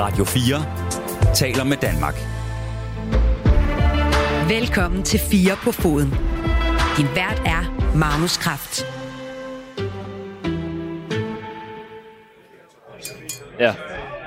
[0.00, 2.14] Radio 4 taler med Danmark.
[4.48, 6.08] Velkommen til 4 på foden.
[6.96, 7.62] Din vært er
[7.96, 8.86] Magnus Kraft.
[13.58, 13.74] Ja,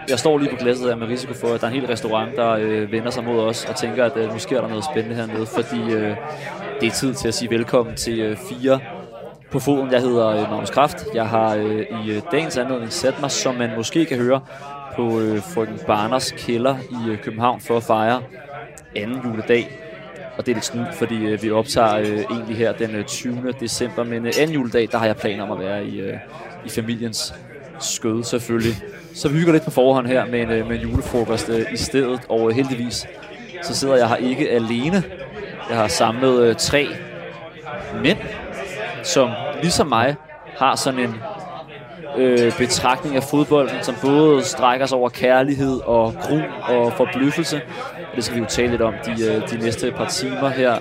[0.09, 2.35] jeg står lige på glasset her med risiko for, at der er en hel restaurant,
[2.35, 5.15] der øh, vender sig mod os og tænker, at øh, nu sker der noget spændende
[5.15, 6.15] hernede, fordi øh,
[6.81, 8.79] det er tid til at sige velkommen til øh, fire
[9.51, 9.91] på foden.
[9.91, 11.05] Jeg hedder øh, Magnus Kraft.
[11.13, 14.41] Jeg har øh, i øh, dagens anledning sat mig, som man måske kan høre,
[14.95, 18.21] på øh, frøken Barners kælder i øh, København for at fejre
[18.95, 19.79] anden juledag.
[20.37, 23.53] Og det er lidt snydt, fordi øh, vi optager øh, egentlig her den øh, 20.
[23.59, 26.17] december, men øh, anden juledag, der har jeg planer om at være i, øh,
[26.65, 27.33] i familiens
[27.79, 28.75] skød selvfølgelig.
[29.15, 31.77] Så vi hygger lidt på forhånd her med en, øh, med en julefrokost øh, i
[31.77, 33.07] stedet, og øh, heldigvis
[33.63, 35.03] så sidder jeg her ikke alene.
[35.69, 36.87] Jeg har samlet øh, tre
[38.01, 38.17] mænd,
[39.03, 39.29] som
[39.61, 40.15] ligesom mig
[40.57, 41.15] har sådan en
[42.17, 46.39] øh, betragtning af fodbolden, som både strækker sig over kærlighed og gru
[46.75, 47.61] og forbløffelse.
[48.15, 50.71] Det skal vi jo tale lidt om de, øh, de næste par timer her.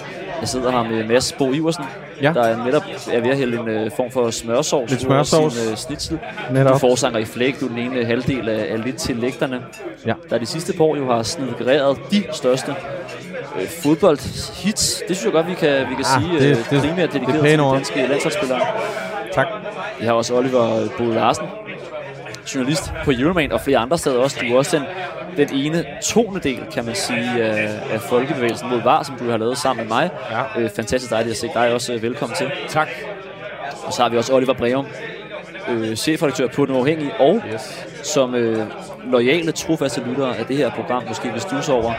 [0.41, 1.85] Jeg sidder her med Mads Bo Iversen,
[2.23, 2.33] Ja.
[2.35, 5.55] der er netop er ved at hælde en øh, form for smørsovs Lidt smørsovs.
[5.55, 6.19] sin øh, snitsel.
[6.53, 6.73] Netop.
[6.73, 9.61] Du forsanger i flæk, du er den ene halvdel af, af lidt til lægterne.
[10.07, 10.13] Ja.
[10.31, 12.75] Der de sidste par år jo har snedgereret de største
[13.61, 15.03] øh, fodboldhits.
[15.09, 16.97] Det synes jeg godt, vi kan, vi kan Ah, sige det- det, det- det, primært
[17.13, 18.61] det er dedikeret pæne til de danske landsholdsspillere.
[19.35, 19.47] Tak.
[20.03, 21.45] Vi har også Oliver Bode Larsen,
[22.55, 24.37] journalist på Euroman og flere andre steder også.
[24.49, 24.85] Du er også den,
[25.49, 29.59] den ene tonedel, kan man sige, af, af Folkebevægelsen mod VAR, som du har lavet
[29.59, 30.11] sammen med mig.
[30.31, 30.61] Ja.
[30.63, 31.93] Øh, fantastisk dejligt at se dig også.
[31.95, 32.51] øh, Velkommen til.
[32.69, 32.89] Tak.
[33.87, 34.87] Og så har vi også Oliver Breum,
[35.71, 37.87] øh, chefredaktør på Den Uafhængige, og Yes.
[38.03, 38.59] som øh,
[39.13, 41.93] lojale, trofaste lyttere af det her program måske vil stus over,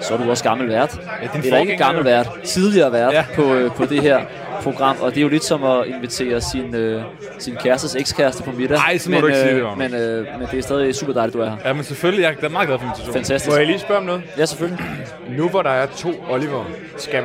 [0.00, 1.00] så er du også gammel vært.
[1.22, 3.24] Ja, Eller ikke gammel vært, tidligere vært Ja.
[3.36, 4.20] på, øh, på det her
[4.62, 4.96] program.
[5.00, 7.02] Og det er jo lidt som at invitere sin, øh,
[7.38, 8.78] sin kærestes ekskæreste på middag.
[8.78, 9.78] Ej, så må men, du ikke sige det, øh, Magnus.
[9.92, 11.56] men, øh, men det er stadig super dejligt, du er her.
[11.64, 12.22] Ja, men selvfølgelig.
[12.22, 13.14] Jeg er meget glad for invitationen.
[13.14, 13.50] Fantastisk.
[13.52, 14.22] Må jeg lige spørge om noget?
[14.38, 14.84] Ja, selvfølgelig.
[15.28, 16.64] Nu hvor der er to Oliver,
[16.96, 17.24] skal,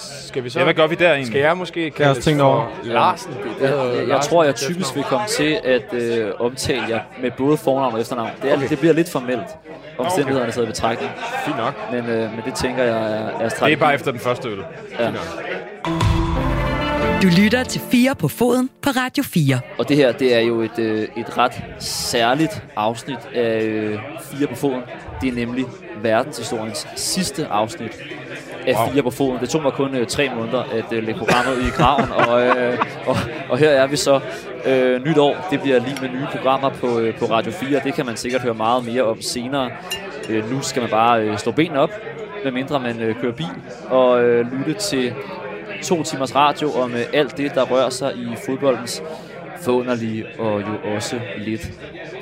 [0.00, 0.58] skal vi så...
[0.58, 1.26] Ja, hvad gør vi der egentlig?
[1.26, 2.66] Skal jeg måske Jeg kaldes også tænkt for over.
[2.84, 3.34] Larsen?
[3.60, 7.56] Jeg, jeg, jeg tror, jeg typisk vil komme til at øh, omtale jer med både
[7.56, 8.30] fornavn og efternavn.
[8.42, 8.68] Det, er, okay.
[8.68, 9.46] det bliver lidt formelt,
[9.98, 11.10] omstændighederne taget i betragtning.
[11.44, 11.74] Fint nok.
[11.92, 13.72] Men, øh, men det tænker jeg er, er Det strategi.
[13.72, 14.58] er bare efter den første øl.
[15.00, 15.10] Ja.
[17.22, 19.60] Du lytter til 4 på foden på Radio 4.
[19.78, 24.46] Og det her, det er jo et, øh, et ret særligt afsnit af øh, Fire
[24.46, 24.82] på foden.
[25.20, 25.64] Det er nemlig
[26.02, 27.92] verdenshistoriens sidste afsnit
[28.66, 29.40] af Fire på foden.
[29.40, 32.42] Det tog mig kun øh, tre måneder at øh, lægge programmet ud i graven, og,
[32.42, 33.16] øh, og,
[33.50, 34.20] og her er vi så
[34.66, 35.46] øh, nyt år.
[35.50, 37.80] Det bliver lige med nye programmer på, øh, på Radio 4.
[37.84, 39.70] Det kan man sikkert høre meget mere om senere.
[40.28, 41.90] Øh, nu skal man bare øh, stå benene op,
[42.44, 43.46] medmindre man øh, kører bil,
[43.90, 45.14] og øh, lytte til
[45.86, 49.02] to timers radio om øh, alt det, der rører sig i fodboldens
[49.62, 51.70] forunderlige og jo også lidt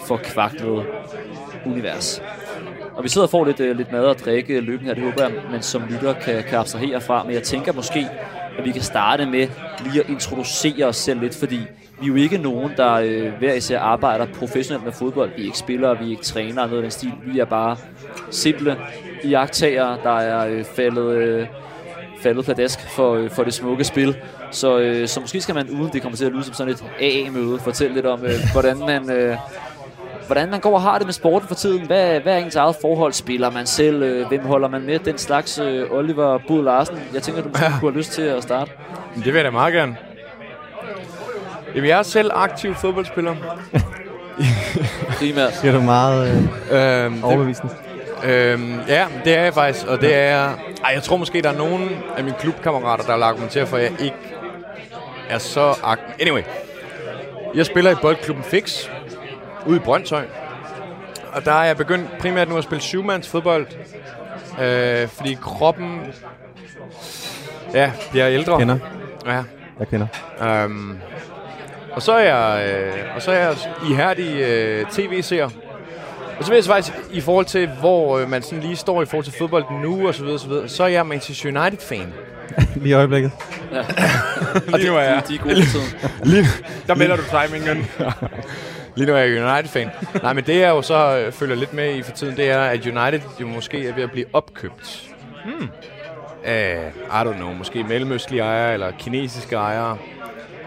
[0.07, 0.85] forkvaklede
[1.67, 2.23] univers.
[2.95, 5.23] Og vi sidder og får lidt, øh, lidt mad og drikke løbende her, det håber
[5.23, 7.25] jeg, man som lytter kan, kan abstrahere fra.
[7.25, 8.07] Men jeg tænker måske,
[8.59, 9.49] at vi kan starte med
[9.85, 11.61] lige at introducere os selv lidt, fordi
[12.01, 15.31] vi er jo ikke nogen, der øh, hver især arbejder professionelt med fodbold.
[15.37, 17.13] Vi er ikke spillere, vi er ikke trænere, noget af den stil.
[17.27, 17.77] Vi er bare
[18.31, 18.77] simple
[19.25, 21.15] iagtagere, der er øh, faldet...
[21.17, 21.47] Øh,
[22.25, 24.17] faldet pladask for, øh, for det smukke spil.
[24.51, 26.85] Så, øh, så måske skal man, uden det kommer til at lyde som sådan et
[27.01, 29.11] AA-møde, fortælle lidt om, øh, hvordan man...
[29.11, 29.37] Øh,
[30.27, 31.87] hvordan man går og har det med sporten for tiden.
[31.87, 33.13] Hvad, hvad er ens eget forhold?
[33.13, 34.03] Spiller man selv?
[34.03, 34.99] Øh, hvem holder man med?
[34.99, 36.99] Den slags øh, Oliver Bud Larsen.
[37.15, 38.71] Jeg tænker, du måske kunne have lyst til at starte.
[39.17, 39.97] Det vil jeg da meget gerne.
[41.75, 43.35] Jamen, jeg er selv aktiv fodboldspiller.
[45.19, 45.59] Primært.
[45.63, 47.75] Det er du meget øh, Øhm, det, overbevisende.
[48.25, 50.45] Øhm, ja, det er jeg faktisk, og det er...
[50.85, 53.83] Ej, jeg tror måske, der er nogen af mine klubkammerater, der vil argumentere for, at
[53.83, 54.17] jeg ikke
[55.29, 56.15] er så aktiv.
[56.21, 56.43] Anyway,
[57.55, 58.89] jeg spiller i boldklubben Fix,
[59.67, 60.25] ude i Brøndshøj.
[61.33, 63.67] Og der er jeg begyndt primært nu at spille syvmands fodbold.
[64.63, 66.01] Øh, fordi kroppen...
[67.75, 68.59] Ja, bliver ældre.
[68.59, 68.79] Kender.
[69.27, 69.43] Ja,
[69.79, 70.07] Jeg kender.
[70.65, 70.99] Um,
[71.93, 73.57] og så er jeg, øh, og så er jeg
[73.91, 75.49] ihærdig øh, tv-seer.
[76.39, 79.03] Og så vil jeg så faktisk, i forhold til, hvor øh, man sådan lige står
[79.03, 82.13] i forhold til fodbold nu, og så videre, så videre, så er jeg Manchester United-fan.
[82.77, 83.33] Lige i øjeblikket.
[84.73, 85.23] Og det var jeg.
[85.29, 85.55] De er gode.
[86.31, 86.47] Lige,
[86.87, 87.87] Der melder du timingen.
[88.95, 89.91] lige nu er jeg United-fan.
[90.23, 92.61] Nej, men det jeg jo så øh, følger lidt med i for tiden, det er,
[92.61, 95.11] at United jo måske er ved at blive opkøbt.
[95.45, 95.69] Hmm.
[96.45, 99.99] Af, I don't know, måske mellemøstlige ejere eller kinesiske ejere.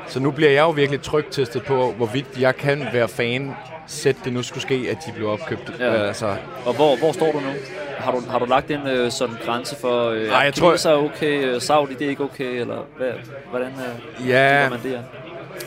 [0.08, 3.56] Så nu bliver jeg jo virkelig trygtestet på, hvorvidt jeg kan være fan,
[3.88, 5.72] sæt det nu skulle ske, at de blev opkøbt.
[5.80, 5.86] Ja.
[5.94, 6.08] Ja.
[6.08, 6.36] Altså,
[6.66, 7.50] Og hvor, hvor står du nu?
[7.98, 10.96] Har du, har du lagt en øh, sådan grænse for, øh, jeg tror- kineser er
[10.96, 13.08] okay, øh, Saudi det er ikke okay, eller hvad,
[13.50, 14.70] hvordan øh, Ja.
[14.70, 15.00] man det her?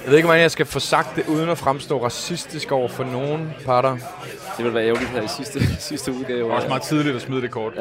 [0.04, 3.04] Jeg ved ikke, hvordan jeg skal få sagt det, uden at fremstå racistisk over for
[3.04, 3.96] nogen parter.
[4.56, 6.38] Det vil være ærgerligt her i sidste, sidste udgave.
[6.38, 7.72] Det var også meget tidligt at smide det kort.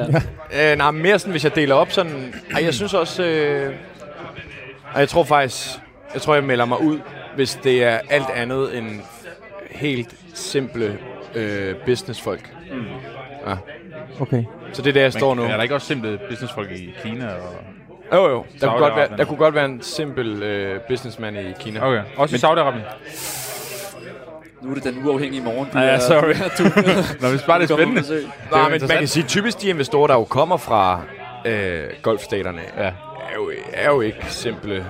[0.53, 0.71] Ja.
[0.71, 2.33] Øh, nej, mere sådan, hvis jeg deler op sådan...
[2.55, 3.23] Ej, jeg synes også...
[3.23, 3.73] Øh,
[4.97, 5.67] jeg tror faktisk...
[6.13, 6.99] Jeg tror, jeg melder mig ud,
[7.35, 9.01] hvis det er alt andet end
[9.79, 10.97] helt simple
[11.35, 12.53] øh, businessfolk.
[12.71, 12.85] Mm.
[13.47, 13.55] Ja.
[14.19, 14.43] Okay.
[14.73, 15.43] Så det er der, jeg står nu.
[15.43, 17.25] Er der ikke også simple businessfolk i Kina?
[17.27, 17.55] Og...
[18.17, 18.45] Jo, jo.
[18.61, 21.85] Der kunne, godt være, der kunne godt være en simpel øh, businessman i Kina.
[21.87, 22.95] Okay, også i Saudi-Arabien?
[24.61, 25.67] Nu er det den uafhængige morgen.
[25.73, 26.33] Du Ja, er- sorry.
[26.57, 26.63] Du,
[27.21, 28.01] Nå, hvis bare det er spændende.
[28.01, 31.01] Det er Nej, men man kan sige, typisk de investorer, der jo kommer fra
[31.45, 32.83] øh, golfstaterne, Ja.
[32.83, 32.91] er,
[33.35, 34.85] jo, er jo ikke simple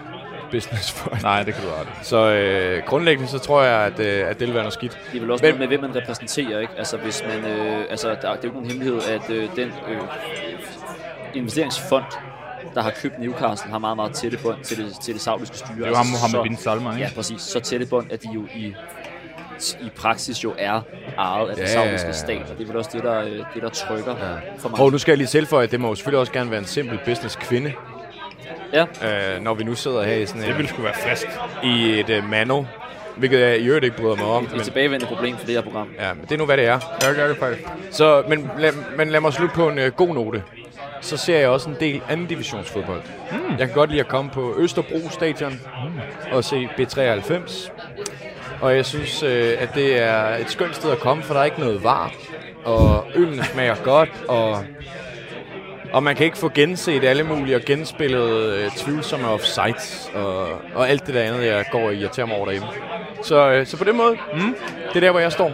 [0.52, 1.22] businessfolk.
[1.30, 1.86] Nej, det kan du i.
[2.04, 5.00] Så øh, grundlæggende så tror jeg, at, øh, at det vil være noget skidt.
[5.12, 6.74] Det er vel også Men- noget med, hvem man repræsenterer, ikke?
[6.78, 7.52] Altså, hvis man...
[7.52, 9.98] Øh, altså, der, det er jo ikke nogen hemmelighed, at øh, den øh,
[11.34, 12.04] investeringsfond,
[12.76, 15.76] der har købt Newcastle, har meget, meget tætte bånd til det, til det saudiske styre.
[15.78, 17.04] Det er jo ham, Altså, Mohammed bin Salman, ikke?
[17.08, 17.42] Ja, præcis.
[17.42, 18.76] Så tætte bånd, at de jo i,
[19.82, 20.82] i praksis jo er
[21.18, 22.18] ejet af den Ja, saudiske ja, ja.
[22.18, 24.34] stat, og det er vel også det, der, øh, det, der trykker ja.
[24.60, 24.80] for mig.
[24.80, 26.66] Og nu skal jeg lige tilføje, at det må jo selvfølgelig også gerne være en
[26.66, 27.74] simpel business kvinde,
[28.74, 28.82] Ja,
[29.36, 31.28] øh, når vi nu sidder her i sådan Det en, ville sgu være frisk.
[31.64, 32.64] i et uh, mano,
[33.18, 34.44] hvilket jeg i øvrigt ikke bryder mig om.
[34.44, 35.88] det er Men, et tilbagevendende problem for det her program.
[36.00, 36.80] ja, men det er nu, hvad det er.
[37.04, 37.64] Ja, gør det faktisk.
[37.92, 40.44] Så, men, lad, men lad mig slutte på en uh, god note.
[41.02, 43.02] Så ser jeg også en del anden divisionsfodbold.
[43.32, 43.38] Mm.
[43.50, 46.00] Jeg kan godt lide at komme på Østerbro Stadion mm.
[46.32, 47.70] og se B93.
[48.62, 51.46] Og jeg synes, øh, at det er et skønt sted at komme, for der er
[51.46, 52.12] ikke noget var.
[52.66, 54.64] Og øllen smager godt, og,
[55.94, 60.90] og man kan ikke få genset alle mulige og genspillet øh, tvivlsomme offsides og, og
[60.90, 62.68] alt det der andet, jeg går og irriterer mig over derhjemme.
[63.24, 64.56] Så, øh, så på den måde, mm,
[64.90, 65.52] det er der, hvor jeg står.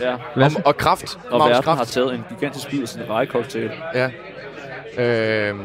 [0.00, 0.12] Ja.
[0.44, 1.18] Og, og kraft.
[1.30, 1.78] Og Magnus verden kraft.
[1.78, 3.70] har taget en gigantisk bid af sin rejekoktail.
[3.94, 4.10] Ja.
[4.98, 5.60] Øhm,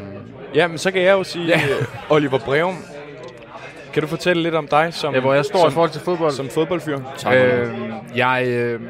[0.54, 1.60] ja, men så kan jeg jo sige, ja.
[2.10, 2.76] Oliver Breum,
[3.92, 6.00] kan du fortælle lidt om dig som, Ja, hvor jeg står som, i forhold til
[6.00, 6.32] fodbold.
[6.32, 6.98] som fodboldfyr?
[7.32, 7.68] Øh,
[8.16, 8.80] jeg, øh,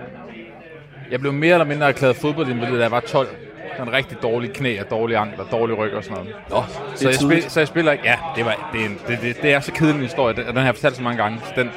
[1.11, 3.29] jeg blev mere eller mindre erklæret fodboldinvalid, da jeg var 12.
[3.77, 6.35] Sådan rigtig dårlige knæ og dårlige ankler, dårlig ryg og sådan noget.
[6.51, 6.62] Nå,
[6.95, 8.05] Så jeg, spil, så jeg spiller ikke...
[8.05, 10.47] Ja, det, var, det, er en, det, det, det er så kedelig en historie, og
[10.47, 11.41] den har jeg fortalt så mange gange.
[11.45, 11.71] Så den,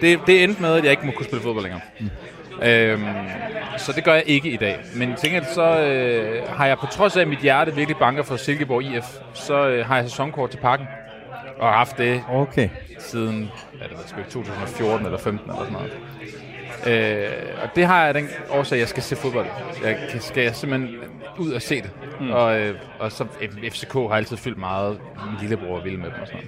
[0.00, 1.80] det, det endte med, at jeg ikke må kunne spille fodbold længere.
[2.00, 2.10] Mm.
[2.62, 3.04] Øhm,
[3.76, 4.76] så det gør jeg ikke i dag.
[4.94, 8.36] Men gengæld så øh, har jeg på trods af, at mit hjerte virkelig banker for
[8.36, 9.04] Silkeborg IF,
[9.34, 10.86] så øh, har jeg sæsonkort til parken.
[11.58, 12.68] Og har haft det Okay.
[12.98, 15.92] siden hvad det var, sgu ikke, 2014 eller 15 eller sådan noget.
[16.86, 17.28] Øh,
[17.62, 19.46] og det har jeg den årsag, at jeg skal se fodbold.
[19.84, 20.96] Jeg skal jeg simpelthen
[21.38, 21.90] ud og se det.
[22.20, 22.30] Mm.
[22.30, 23.24] Og, øh, og så
[23.72, 25.00] FCK har altid fyldt meget.
[25.26, 26.40] Min lillebror er vild med dem og sådan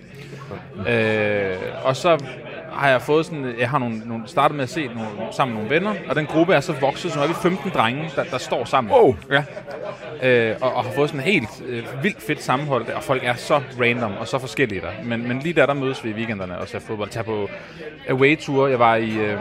[0.77, 1.53] noget.
[1.53, 2.25] Øh, og så
[2.73, 5.63] har jeg fået sådan, jeg har nogle, nogle startet med at se nogle, sammen med
[5.63, 8.25] nogle venner, og den gruppe er så vokset, så nu er vi 15 drenge, der,
[8.25, 8.93] der står sammen.
[8.93, 9.17] Wow.
[9.31, 9.45] Ja.
[10.23, 13.35] Øh, og, og har fået sådan en helt øh, vildt fedt sammenhold, og folk er
[13.35, 14.91] så random og så forskellige der.
[15.05, 17.11] Men, men lige der, der mødes vi i weekenderne og ser fodbold.
[17.11, 17.49] Tager på
[18.09, 18.67] away-tour.
[18.67, 19.39] Jeg var i, øh,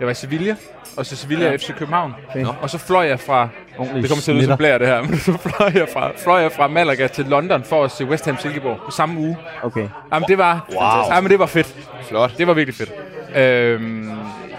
[0.00, 0.56] jeg var i Sevilla,
[0.96, 1.56] og så Sevilla ja.
[1.56, 2.14] FC København.
[2.30, 2.44] Okay.
[2.62, 3.48] Og så fløj jeg fra,
[3.78, 6.10] Ordentlig det kommer til at lyde som blære det her, men så fløj jeg, fra,
[6.16, 9.36] fløj jeg fra Malaga til London for at se West Ham Silkeborg på samme uge.
[9.62, 9.88] Okay.
[10.12, 11.14] Jamen det var, Wow.
[11.14, 11.74] jamen, det var fedt.
[12.02, 12.38] Flot.
[12.38, 12.92] Det var virkelig fedt.
[13.36, 14.10] Øhm,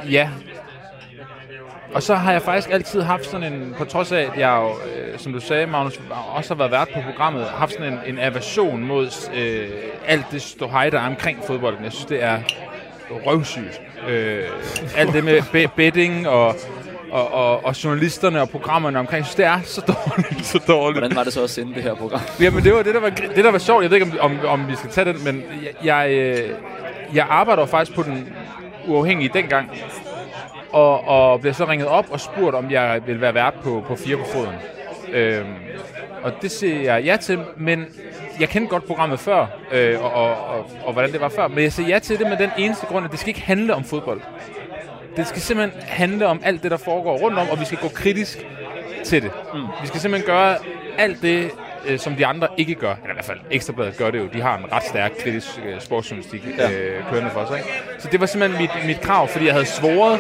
[0.09, 0.30] ja.
[1.94, 4.69] Og så har jeg faktisk altid haft sådan en, på trods af, at jeg jo,
[4.69, 6.00] øh, som du sagde, Magnus,
[6.35, 9.69] også har været vært på programmet, haft sådan en, en aversion mod øh,
[10.07, 11.83] alt det ståhej, der er omkring fodbolden.
[11.83, 12.39] Jeg synes, det er
[13.11, 13.81] røvsygt.
[14.09, 14.44] Øh,
[14.97, 16.56] alt det med be- betting og,
[17.11, 20.99] og, og, og journalisterne og programmerne omkring, jeg synes, det er så dårligt, så dårligt.
[20.99, 22.21] Hvordan var det så at sende det her program?
[22.42, 23.83] Jamen, det var det, der var, det, der var sjovt.
[23.83, 26.49] Jeg ved ikke, om, om, om vi skal tage den, men jeg, jeg, øh,
[27.16, 28.33] jeg arbejder faktisk på den
[28.87, 29.71] uafhængige dengang,
[30.71, 33.95] og, og blev så ringet op og spurgt, om jeg ville være vært på, på
[33.95, 34.56] Fire på Foden.
[35.13, 35.45] Øhm,
[36.23, 37.85] og det siger jeg ja til, men
[38.40, 41.64] jeg kendte godt programmet før, øh, og, og, og, og hvordan det var før, men
[41.64, 43.83] jeg siger ja til det med den eneste grund, at det skal ikke handle om
[43.83, 44.21] fodbold.
[45.18, 47.88] Det skal simpelthen handle om alt det, der foregår rundt om, og vi skal gå
[47.88, 48.45] kritisk
[49.04, 49.31] til det.
[49.54, 49.59] Mm.
[49.81, 50.57] Vi skal simpelthen gøre
[50.97, 51.52] alt det,
[51.88, 52.94] øh, som de andre ikke gør.
[52.94, 54.28] Eller i hvert fald, Ekstrabladet gør det jo.
[54.33, 57.57] De har en ret stærk kritisk øh, sportsjournalistik øh, kørende for sig.
[57.57, 57.69] Ikke?
[57.99, 60.19] Så det var simpelthen mit, mit krav, fordi jeg havde svoret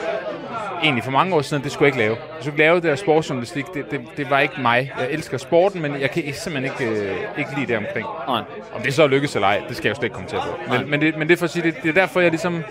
[0.83, 2.17] egentlig for mange år siden, at det skulle jeg ikke lave.
[2.17, 3.65] Jeg skulle ikke lave det der sportsjournalistik.
[3.73, 4.91] Det, det, det var ikke mig.
[4.99, 8.07] Jeg elsker sporten, men jeg kan simpelthen ikke, øh, ikke lide det omkring.
[8.27, 8.41] Nej.
[8.75, 10.73] Om det så lykkes eller ej, det skal jeg jo slet ikke komme til på.
[10.73, 12.63] Men, men, det, men det er for at sige, det, det er derfor, jeg ligesom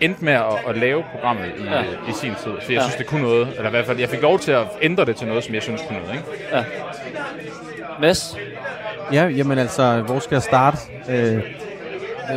[0.00, 1.74] endte med at, at lave programmet i, Ja.
[1.76, 1.82] ja.
[1.82, 2.52] i sin tid.
[2.52, 2.80] For jeg Ja.
[2.80, 3.48] synes, det kunne noget.
[3.48, 5.62] Eller i hvert fald, jeg fik lov til at ændre det til noget, som jeg
[5.62, 6.14] synes kunne noget.
[6.14, 6.24] Ikke?
[8.00, 8.36] Mads?
[9.12, 10.76] Ja, jamen altså, hvor skal jeg starte?
[11.10, 11.42] Øh,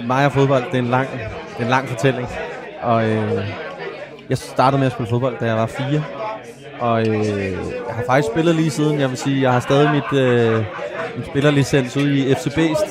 [0.07, 1.19] mig og fodbold, det er en lang, det
[1.59, 2.27] er en lang fortælling.
[2.81, 3.43] Og øh,
[4.29, 6.03] jeg startede med at spille fodbold, da jeg var fire.
[6.79, 7.25] Og øh,
[7.87, 8.99] jeg har faktisk spillet lige siden.
[8.99, 10.53] Jeg vil sige, jeg har stadig mit, øh,
[11.15, 12.85] min spillerlicens ude i FC Beast.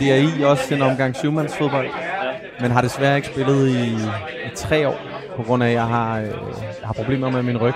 [0.00, 1.88] DRI også en omgang syvmandsfodbold,
[2.60, 3.94] men har desværre ikke spillet i,
[4.46, 5.00] i tre år,
[5.36, 6.26] på grund af, at jeg har, øh,
[6.80, 7.74] jeg har problemer med min ryg.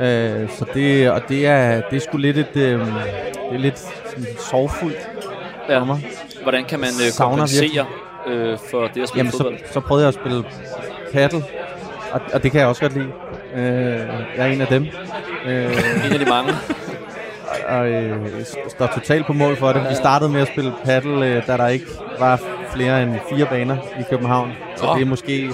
[0.00, 2.86] Øh, så det, og det er, det er sgu lidt et, øh, det
[3.52, 5.08] er lidt sådan sorgfuldt
[5.68, 5.78] Ja.
[5.78, 6.06] for mig.
[6.42, 7.86] Hvordan kan man øh, kompensere
[8.26, 9.58] øh, for det at spille Jamen, så, fodbold?
[9.72, 10.44] så prøvede jeg at spille
[11.12, 11.42] paddle,
[12.16, 13.12] og, og det kan jeg også godt lide.
[13.54, 13.62] Øh,
[14.36, 14.86] jeg er en af dem.
[15.46, 15.64] Øh,
[16.06, 16.52] En af de mange.
[17.68, 19.86] og øh, st- står totalt på mål for det.
[19.90, 21.86] Vi startede med at spille paddle, øh, da der ikke
[22.18, 22.40] var
[22.74, 24.52] flere end fire baner i København.
[24.76, 25.50] Så det er måske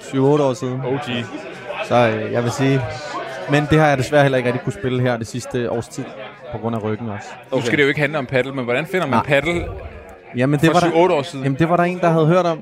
[0.00, 0.80] 7-8 år siden.
[0.86, 1.00] OG.
[1.84, 2.80] Så øh, jeg vil sige...
[3.50, 6.04] Men det har jeg desværre heller ikke rigtig kunne spille her det sidste års tid,
[6.52, 7.28] på grund af ryggen også.
[7.54, 9.24] Nu skal det jo ikke handle om paddle, men hvordan finder man Nej.
[9.26, 9.64] paddle
[10.36, 11.44] Jamen, det for var der, 7-8 år siden?
[11.44, 12.58] Jamen, det var der en, der havde hørt om,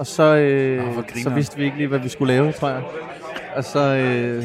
[0.00, 2.68] og så, øh, Nå, hvor så vidste vi ikke lige, hvad vi skulle lave, tror
[2.68, 2.82] jeg.
[3.56, 4.44] Og så, øh,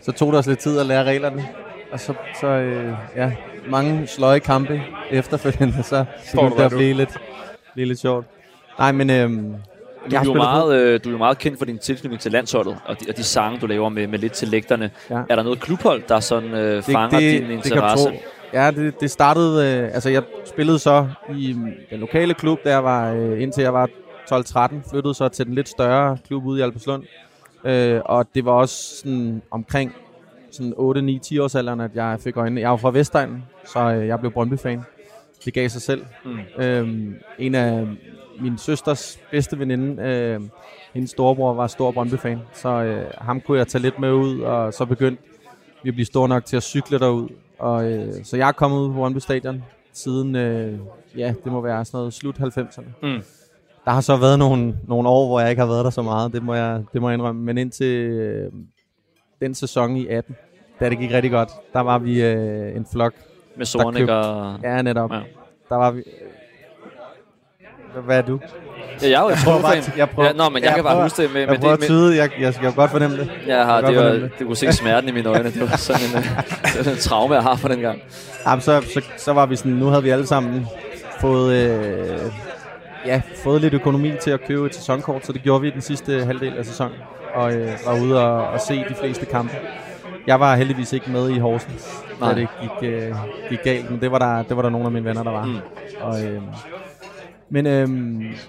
[0.00, 1.48] så tog det os lidt tid at lære reglerne.
[1.92, 3.32] Og så, så øh, ja,
[3.70, 6.04] mange sløje kampe efterfølgende, så
[6.34, 7.16] begyndte det at blive lidt,
[7.74, 8.26] blive lidt sjovt.
[8.78, 9.30] Nej, men øh,
[10.10, 12.76] Du er, jo meget, øh, du er jo meget kendt for din tilknytning til landsholdet,
[12.86, 14.90] og de, og de sange, du laver med, med lidt til lægterne.
[15.10, 15.20] Ja.
[15.28, 18.04] Er der noget klubhold, der sådan øh, fanger din kan du interesse?
[18.04, 18.14] tro.
[18.52, 19.78] Ja, det, det startede...
[19.78, 23.74] Øh, altså, jeg spillede så i mm, den lokale klub, der var øh, indtil jeg
[23.74, 23.88] var
[24.32, 24.90] 12-13.
[24.90, 27.04] Flyttede så til den lidt større klub ude i Albertslund.
[27.64, 29.92] Øh, og det var også sådan omkring
[30.50, 32.60] sådan 8-9-10 års alderen, at jeg fik øjnene.
[32.60, 34.82] Jeg var fra Vestegnen, så øh, jeg blev Brøndby-fan.
[35.44, 36.04] Det gav sig selv.
[36.24, 36.62] Mm.
[36.62, 37.86] Øhm, en af
[38.40, 40.40] min søsters bedste veninde, øh,
[40.94, 44.74] hendes storebror var stor Brøndby-fan, så øh, ham kunne jeg tage lidt med ud, og
[44.74, 45.22] så begyndte
[45.82, 47.28] vi at blive store nok til at cykle derud.
[47.58, 50.78] Og, øh, så jeg er kommet ud på Brøndby Stadion siden, øh,
[51.16, 52.88] ja, det må være sådan noget slut 90'erne.
[53.02, 53.22] Mm.
[53.88, 56.32] Der har så været nogle, nogle år, hvor jeg ikke har været der så meget,
[56.32, 57.42] det må jeg, det må jeg indrømme.
[57.44, 58.52] Men indtil øh,
[59.40, 60.36] den sæson i 18,
[60.80, 63.12] da det gik rigtig godt, der var vi øh, en flok.
[63.56, 64.54] Med Sornik og...
[64.62, 65.10] Ja, netop.
[65.10, 65.16] Ja.
[65.16, 65.22] Ja.
[65.68, 66.02] Der var vi...
[67.92, 68.38] Hvad- Hvad er du?
[69.02, 70.84] Ja, jeg er jo et prøver bare jeg prøver- ja, Nå, men jeg, jeg kan
[70.84, 71.80] bare prøver- huske det med, Jeg med prøver det.
[71.80, 73.30] Med, tyde, jeg, jeg skal jo godt fornemme det.
[73.46, 75.50] jeg har, jeg det kan var, du kunne se smerten i mine øjne.
[75.50, 76.24] Det var sådan en, øh,
[76.72, 77.98] sådan en traume, jeg har fra den gang.
[78.46, 80.66] Jamen, så, så, så var vi sådan, nu havde vi alle sammen
[81.20, 82.18] fået, øh,
[83.06, 85.80] ja, fået lidt økonomi til at købe et sæsonkort, så det gjorde vi i den
[85.80, 86.96] sidste halvdel af sæsonen,
[87.34, 89.56] og øh, var ude og, og se de fleste kampe.
[90.26, 92.32] Jeg var heldigvis ikke med i Horsens, Nej.
[92.32, 93.14] da det gik, øh,
[93.48, 95.44] gik galt, men det var, der, det var der nogle af mine venner, der var.
[95.44, 95.58] Mm.
[96.00, 96.42] Og, øh,
[97.50, 97.88] men, øh,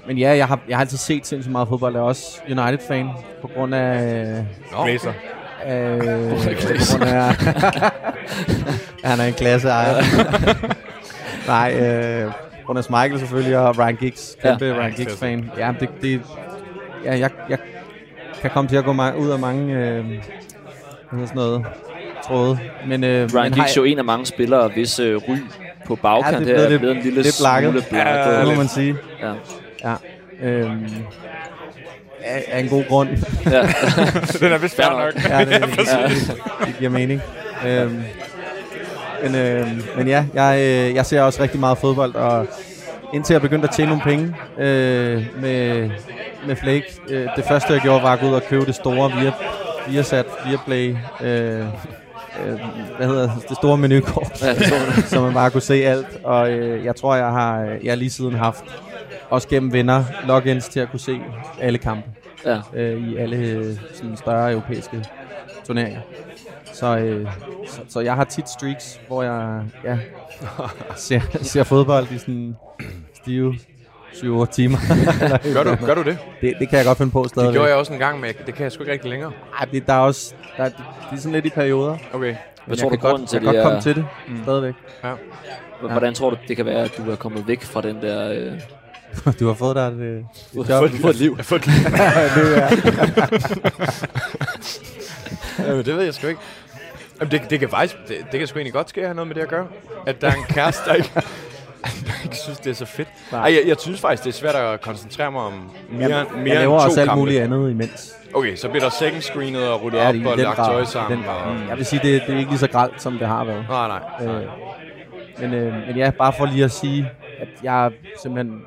[0.07, 1.93] men ja, jeg har, jeg har altid set sindssygt meget fodbold.
[1.93, 3.09] Jeg er også United-fan
[3.41, 4.45] på grund af...
[4.83, 5.13] Blazer.
[5.67, 7.35] Øh, på grund af
[9.09, 10.03] han er en klasse ejer.
[11.47, 12.31] Nej, øh,
[12.77, 14.37] af Michael selvfølgelig, og Ryan Giggs.
[14.43, 15.51] Kæmpe ja, Ryan Giggs fan.
[15.57, 16.21] Ja, det, det,
[17.05, 17.57] ja jeg, jeg
[18.41, 20.05] kan komme til at gå ma- ud af mange øh,
[21.11, 21.65] sådan noget,
[22.27, 22.59] tråde.
[22.87, 25.35] Men, øh, Ryan Giggs jo en af mange spillere, hvis øh, ry
[25.85, 27.71] på bagkant Ja, ja, det er her er blevet en lille lidt blakket.
[27.71, 28.39] smule Ja, blakket.
[28.39, 28.95] det må man sige.
[29.21, 29.33] Ja.
[29.83, 29.95] Ja.
[30.49, 30.85] Øhm,
[32.23, 33.09] af, af en god grund.
[33.45, 33.61] Ja.
[34.45, 35.29] Den er vist fair nok.
[35.29, 37.21] ja, det, det, det giver mening.
[37.67, 38.03] Øhm,
[39.23, 42.47] men, øhm, men ja, jeg, øh, jeg ser også rigtig meget fodbold, og
[43.13, 45.89] indtil jeg begyndte at tjene nogle penge øh, med,
[46.47, 49.11] med Flake, øh, det første jeg gjorde var at gå ud og købe det store
[49.21, 49.31] via,
[49.87, 52.59] Viasat, Viaplay, øh, øh,
[52.97, 54.55] hvad hedder det, store menukort, Ja,
[55.11, 56.07] så man bare kunne se alt.
[56.23, 58.63] Og øh, jeg tror, jeg har jeg lige siden haft,
[59.29, 61.19] også gennem venner, logins til at kunne se
[61.61, 62.03] alle kampe
[62.45, 62.57] Ja.
[62.75, 65.05] øh, i alle øh, sådan større europæiske
[65.67, 65.99] turneringer.
[66.79, 67.27] Så, øh,
[67.67, 69.97] så, så jeg har tit streaks, hvor jeg ja,
[70.95, 72.55] ser, ser fodbold i sådan
[73.21, 73.53] stive
[74.13, 74.77] 7-8 timer.
[75.53, 76.17] Gør du, gør du det?
[76.41, 77.53] det, det kan jeg godt finde på Det stadigvæk.
[77.53, 79.31] gjorde jeg også en gang, men jeg- det kan jeg sgu ikke rigtig længere.
[79.59, 80.77] Ej, det, der er også, der, er- det,
[81.11, 81.97] det er sådan lidt i perioder.
[82.13, 82.35] Okay.
[82.65, 84.43] Hvad tror jeg du, grunden godt, til jeg det kan godt komme til det Mm.
[84.43, 84.73] stadigvæk.
[85.81, 88.31] Hvordan tror du, det kan være, at du er kommet væk fra den der...
[88.33, 88.59] Øh,
[89.39, 90.89] Du har fået dig et, øh, du et har job.
[90.89, 91.37] fået, fået et liv.
[91.37, 92.69] det er,
[95.67, 96.39] Jamen, det ved jeg sgu ikke.
[97.19, 99.27] Jamen, det, det kan faktisk, det, det kan sgu egentlig godt ske at have noget
[99.27, 99.67] med det at gøre.
[100.07, 101.09] At der er en kæreste, der ikke,
[102.07, 103.07] der ikke synes, det er så fedt.
[103.31, 103.41] Nej.
[103.41, 106.45] Ej, jeg, jeg synes faktisk, det er svært at koncentrere mig om mere, jeg, mere
[106.49, 107.19] jeg laver end to også alt kampe.
[107.21, 108.15] muligt andet imens.
[108.33, 110.65] Okay, så bliver der second screenet og ryddet Ja, op og lagt grad.
[110.65, 111.19] tøj sammen.
[111.19, 111.27] den.
[111.27, 111.55] Og...
[111.69, 113.65] Jeg vil sige, det, det er ikke lige så gralt, som det har været.
[113.69, 114.35] Nej, nej.
[114.35, 114.43] Øh,
[115.39, 117.09] men, øh, men ja, bare for lige at sige,
[117.39, 118.61] at jeg simpelthen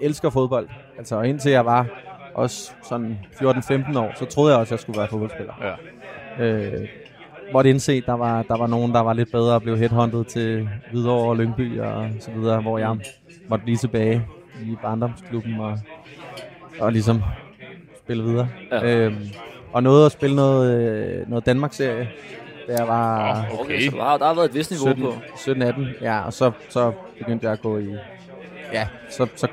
[0.00, 0.68] elsker fodbold.
[0.98, 1.86] Altså indtil jeg var
[2.34, 5.76] også sådan 14-15 år, så troede jeg også, at jeg skulle være fodboldspiller.
[6.38, 6.44] Ja.
[6.44, 6.88] Øh,
[7.54, 10.68] måtte indse, der var, der var nogen, der var lidt bedre og blev headhunted til
[10.90, 12.96] Hvidovre og Lyngby og så videre, hvor jeg
[13.48, 14.26] måtte blive tilbage
[14.62, 15.78] i barndomsklubben og,
[16.80, 17.22] og ligesom
[18.04, 18.48] spille videre.
[18.72, 18.96] Ja.
[18.96, 19.16] Øhm,
[19.72, 22.08] og nåede at spille noget, øh, noget Danmark-serie,
[22.68, 23.46] da jeg var...
[23.60, 25.12] Okay, så der har, der har været et vist niveau 17, på.
[25.36, 27.88] 17 18, ja, og så, så begyndte jeg at gå i
[28.72, 29.48] ja, så, så,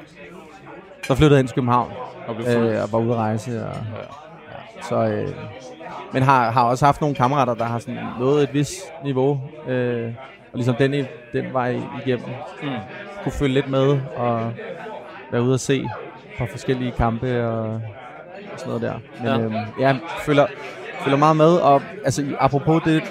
[1.03, 1.91] så flyttede jeg ind til København
[2.27, 3.65] Og øh, og var ude at rejse.
[3.65, 4.84] Og, ja.
[4.89, 5.29] Så, øh,
[6.13, 9.41] men har, har også haft nogle kammerater, der har sådan nået et vis niveau.
[9.67, 10.13] Øh,
[10.51, 12.25] og ligesom den, i- den vej igennem.
[12.63, 12.69] Mm.
[13.24, 14.51] Kunne følge lidt med og
[15.31, 15.83] være ude og se
[16.38, 17.81] på forskellige kampe og, og
[18.57, 18.93] sådan noget der.
[19.19, 19.39] Men Ja.
[19.39, 19.95] øhm, ja
[20.25, 20.45] følger,
[21.03, 21.55] følger meget med.
[21.55, 23.03] Og altså, apropos det,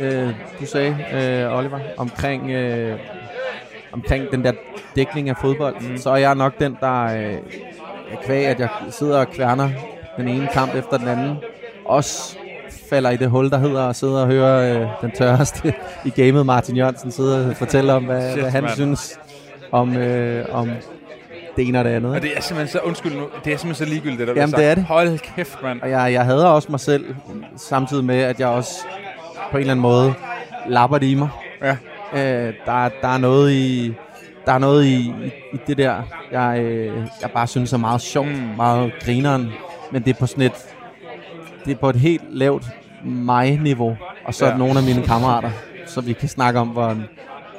[0.00, 0.28] øh,
[0.60, 2.98] du sagde, øh, Oliver, omkring, øh,
[3.92, 4.52] omkring den der
[4.96, 5.96] dækning af fodbold, mm.
[5.96, 7.34] så er jeg nok den, der øh,
[8.26, 9.68] kvæg, at jeg sidder og kværner
[10.16, 11.36] den ene kamp efter den anden,
[11.92, 12.36] også
[12.90, 16.46] falder i det hul, der hedder at sidde og høre øh, den tørreste i gamet,
[16.46, 18.74] Martin Jørgensen, sidde og fortælle om, hvad, Shit, hvad han mand.
[18.74, 19.18] synes
[19.72, 20.70] om, øh, om
[21.56, 22.14] det ene og det andet.
[22.14, 24.54] Og det er simpelthen så, undskyld nu, det er simpelthen så ligegyldigt, det der Jamen,
[24.54, 24.84] det er det.
[24.84, 25.82] Hold kæft, mand.
[25.82, 27.14] Og jeg, jeg hader også mig selv,
[27.56, 28.74] samtidig med, at jeg også
[29.50, 30.14] på en eller anden måde
[30.68, 31.28] lapper det i mig.
[31.62, 31.76] Ja.
[32.12, 33.94] Øh, der, der er noget i
[34.46, 38.00] der er noget i, i, i det der, jeg, øh, jeg bare synes er meget
[38.00, 38.48] sjovt, mm.
[38.56, 39.52] meget grineren.
[39.92, 40.66] Men det er på sådan et,
[41.64, 42.64] det er på et helt lavt
[43.04, 43.96] mig-niveau.
[44.24, 44.50] Og så Ja.
[44.50, 44.56] ja.
[44.56, 45.50] nogle af mine kammerater,
[45.86, 47.04] så vi kan snakke om, hvor en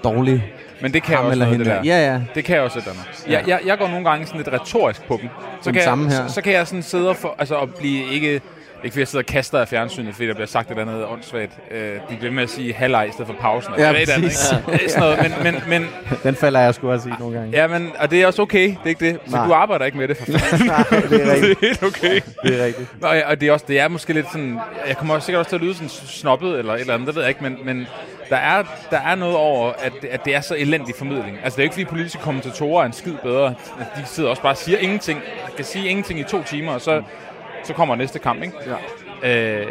[0.03, 1.93] dårlig Men det kan ham også eller noget, hende det der.
[1.93, 2.01] er.
[2.05, 2.22] Ja, ja.
[2.36, 3.25] Det kan jeg også eller andet.
[3.27, 5.29] Jeg, jeg, jeg går nogle gange sådan lidt retorisk på dem.
[5.62, 6.27] Så kan, samme jeg, her.
[6.27, 8.41] så, så kan jeg sådan sidde og, for, altså, og blive ikke...
[8.83, 11.05] Ikke fordi jeg sidder og kaster af fjernsynet, fordi der bliver sagt et eller andet
[11.05, 11.51] åndssvagt.
[11.71, 13.73] Øh, de bliver med at sige halvleg i stedet for pausen.
[13.77, 14.31] Ja, ved et eller andet,
[14.65, 14.81] præcis.
[14.81, 14.91] ikke?
[14.93, 15.89] Sådan noget, men, men, men,
[16.23, 17.57] Den falder jeg sgu også i nogle gange.
[17.61, 19.19] ja, men, og det er også okay, det er ikke det.
[19.29, 19.47] For Nej.
[19.47, 20.67] du arbejder ikke med det, for fanden.
[20.67, 21.51] Nej, det er det rigtigt.
[21.63, 22.21] er helt okay.
[22.43, 22.89] Det er rigtigt.
[23.03, 24.59] Ja, og det er, også, det er måske lidt sådan...
[24.87, 27.15] Jeg kommer også sikkert også til at lyde sådan snobbet eller et eller andet, det
[27.15, 27.87] ved jeg ikke, men, men
[28.29, 31.37] der, er, der er noget over, at, at det er så elendig formidling.
[31.43, 33.53] Altså, det er jo ikke, fordi politiske kommentatorer er en skid bedre.
[33.97, 35.21] De sidder også bare og siger ingenting.
[35.55, 37.01] kan sige ingenting i to timer, og så,
[37.63, 38.53] så kommer næste kamp, ikke?
[39.24, 39.60] Ja.
[39.62, 39.67] Øh,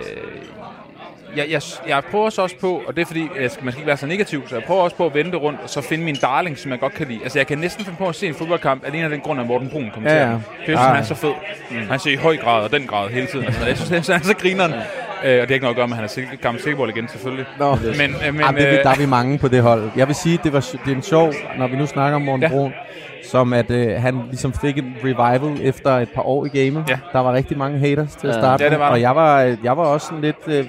[1.36, 3.80] jeg, jeg, jeg prøver så også på, og det er fordi, jeg skal, man skal
[3.80, 6.04] ikke være så negativ, så jeg prøver også på at vente rundt, og så finde
[6.04, 7.20] min darling, som jeg godt kan lide.
[7.22, 9.46] Altså, jeg kan næsten finde på at se en fodboldkamp, alene af den grund, at
[9.46, 10.22] Morten Brun kommer Ja, til.
[10.24, 10.30] ja.
[10.30, 11.32] Jeg synes, Ja, han er så fed.
[11.70, 11.76] Mm.
[11.90, 13.44] Han ser i høj grad og den grad hele tiden.
[13.46, 14.72] Altså, jeg synes, han er så grineren.
[15.24, 17.08] Øh, og det er ikke noget at gøre med, at han er gammel Silkeborg igen,
[17.08, 17.46] selvfølgelig.
[17.58, 17.74] Nå.
[17.76, 19.90] Men, øh, men, Jamen, det, vi- øh, der er vi mange på det hold.
[19.96, 22.42] Jeg vil sige, det, var, det er en sjov, når vi nu snakker om Morten
[22.42, 22.48] Ja.
[22.48, 22.72] Brun,
[23.30, 26.84] som at øh, han ligesom fik en revival efter et par år i gamet.
[26.88, 26.98] Ja.
[27.12, 28.40] Der var rigtig mange haters til at Ja.
[28.40, 28.92] starte Ja, det var med, der.
[28.92, 30.64] og jeg var, jeg var også sådan lidt, øh,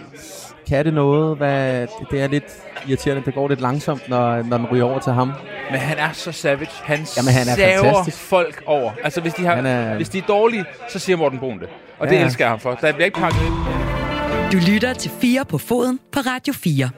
[0.70, 1.38] kan det noget?
[1.38, 2.44] Hvad, det, det er lidt
[2.88, 5.32] irriterende, det går lidt langsomt, når, når den ryger over til ham.
[5.72, 6.70] men han er så savage.
[6.84, 8.18] Han, Jamen, han er saver fantastisk.
[8.24, 8.92] folk over.
[9.04, 11.68] Altså, hvis de, har, Han er- hvis de er dårlige, så siger Morten Brun det.
[12.00, 12.72] Og Ja, det elsker jeg ham for.
[12.82, 14.03] Der bliver ikke pakket ind.
[14.54, 16.90] Du lytter til 4 på foden på Radio 4.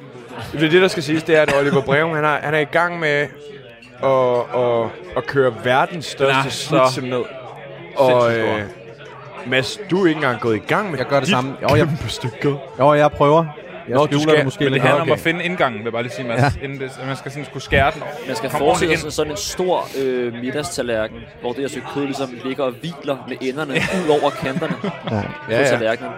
[0.54, 2.60] Det er det, der skal siges, det er, at Oliver Breum, han er, han er
[2.60, 3.28] i gang med
[4.04, 4.10] at,
[4.62, 7.24] at, at køre verdens Den er største så snitsel ned.
[7.96, 8.62] Og øh,
[9.48, 11.56] Mads, du er ikke engang gået i gang med Jeg gør det dit samme.
[11.62, 12.56] Jo, jeg, kæmpe stykke.
[12.80, 13.46] jo, jeg prøver.
[13.88, 15.12] Jeg Nå, du skal- det måske Men det handler om okay.
[15.14, 16.40] at finde indgangen, vil jeg bare lige sige, Mads.
[16.42, 16.64] Ja.
[16.64, 18.02] Inden det, man skal sådan skulle skære den.
[18.28, 22.30] Man skal forestille sig sådan en stor øh, middagstallerken, hvor det her stykke kød ligesom
[22.46, 24.90] ligger og hviler med enderne ud over kanterne Ja.
[25.10, 25.68] på Ja, ja.
[25.70, 26.12] tallerkenen.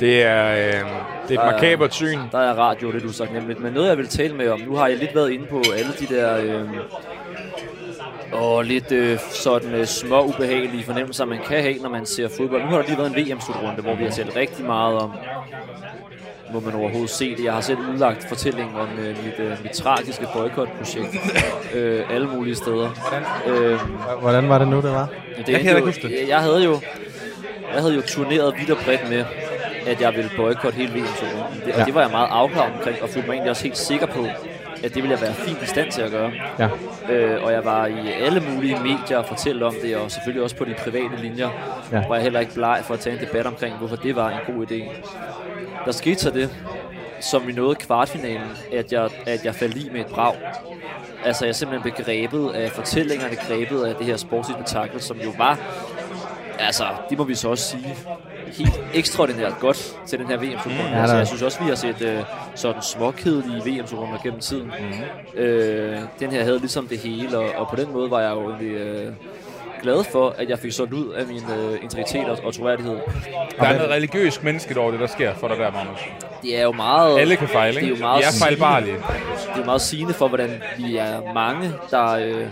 [0.00, 2.18] Det er, øh, det er et Der er- makabert syn.
[2.32, 3.60] Der er radio, det du sagt nemlig.
[3.60, 5.92] Men noget, jeg vil tale med om, nu har jeg lidt været inde på alle
[6.00, 6.36] de der...
[6.42, 6.68] Øh,
[8.32, 12.62] og lidt øh, sådan øh, små ubehagelige fornemmelser, man kan have, når man ser fodbold.
[12.62, 15.12] Nu har der lige været en VM-slutrunde, hvor vi har talt rigtig meget om,
[16.52, 17.44] må man overhovedet se det.
[17.44, 21.08] Jeg har selv udlagt fortælling om øh, mit, øh, mit tragiske boykot-projekt
[21.74, 22.90] øh, alle mulige steder.
[23.46, 23.78] Øh,
[24.20, 25.08] Hvordan var det nu, det var?
[25.46, 26.10] det Jeg kan ikke huske det.
[26.20, 26.80] Jeg, jeg havde jo,
[27.74, 29.24] jeg havde jo turneret vidt og bredt med,
[29.86, 31.84] at jeg ville boykotte hele vm turen det, Og Ja.
[31.84, 34.26] det var jeg meget afklaret omkring, og følte mig egentlig også helt sikker på,
[34.84, 36.32] at det ville jeg være fint i stand til at gøre.
[36.58, 36.68] Ja.
[37.12, 40.56] Øh, og jeg var i alle mulige medier og fortælle om det, og selvfølgelig også
[40.56, 41.50] på de private linjer,
[41.92, 42.02] ja.
[42.08, 44.54] Var jeg heller ikke bleg for at tage en debat omkring, hvorfor det var en
[44.54, 44.82] god idé.
[45.84, 46.50] Der skete så det,
[47.20, 50.34] som vi nåede kvartfinalen, at jeg, at jeg faldt i med et brag.
[51.24, 55.30] Altså, jeg simpelthen blev grebet af fortællingerne, grebet af det her sportslige spektakel, som jo
[55.38, 55.58] var,
[56.58, 57.96] altså, det må vi så også sige,
[58.58, 61.74] helt ekstraordinært godt til den her vm mm, Ja, altså, Jeg synes også, vi har
[61.74, 62.18] set øh,
[62.54, 64.72] sådan småkedelige vm runder gennem tiden.
[64.80, 65.40] Mm.
[65.40, 68.50] Øh, den her havde ligesom det hele, og, og på den måde var jeg jo
[68.50, 69.12] egentlig øh,
[69.82, 72.96] glad for, at jeg fik solgt ud af min øh, integritet og, og troværdighed.
[73.58, 75.98] Der er noget religiøst menneskeligt over det, der sker for dig der, Magnus.
[76.42, 77.18] Det er jo meget...
[77.18, 77.96] Alle kan fejle, Det er ikke?
[78.00, 78.94] jo meget Vi er fejlbarlige.
[78.94, 79.02] Det
[79.54, 82.46] er jo meget sigende for, hvordan vi er mange, der øh,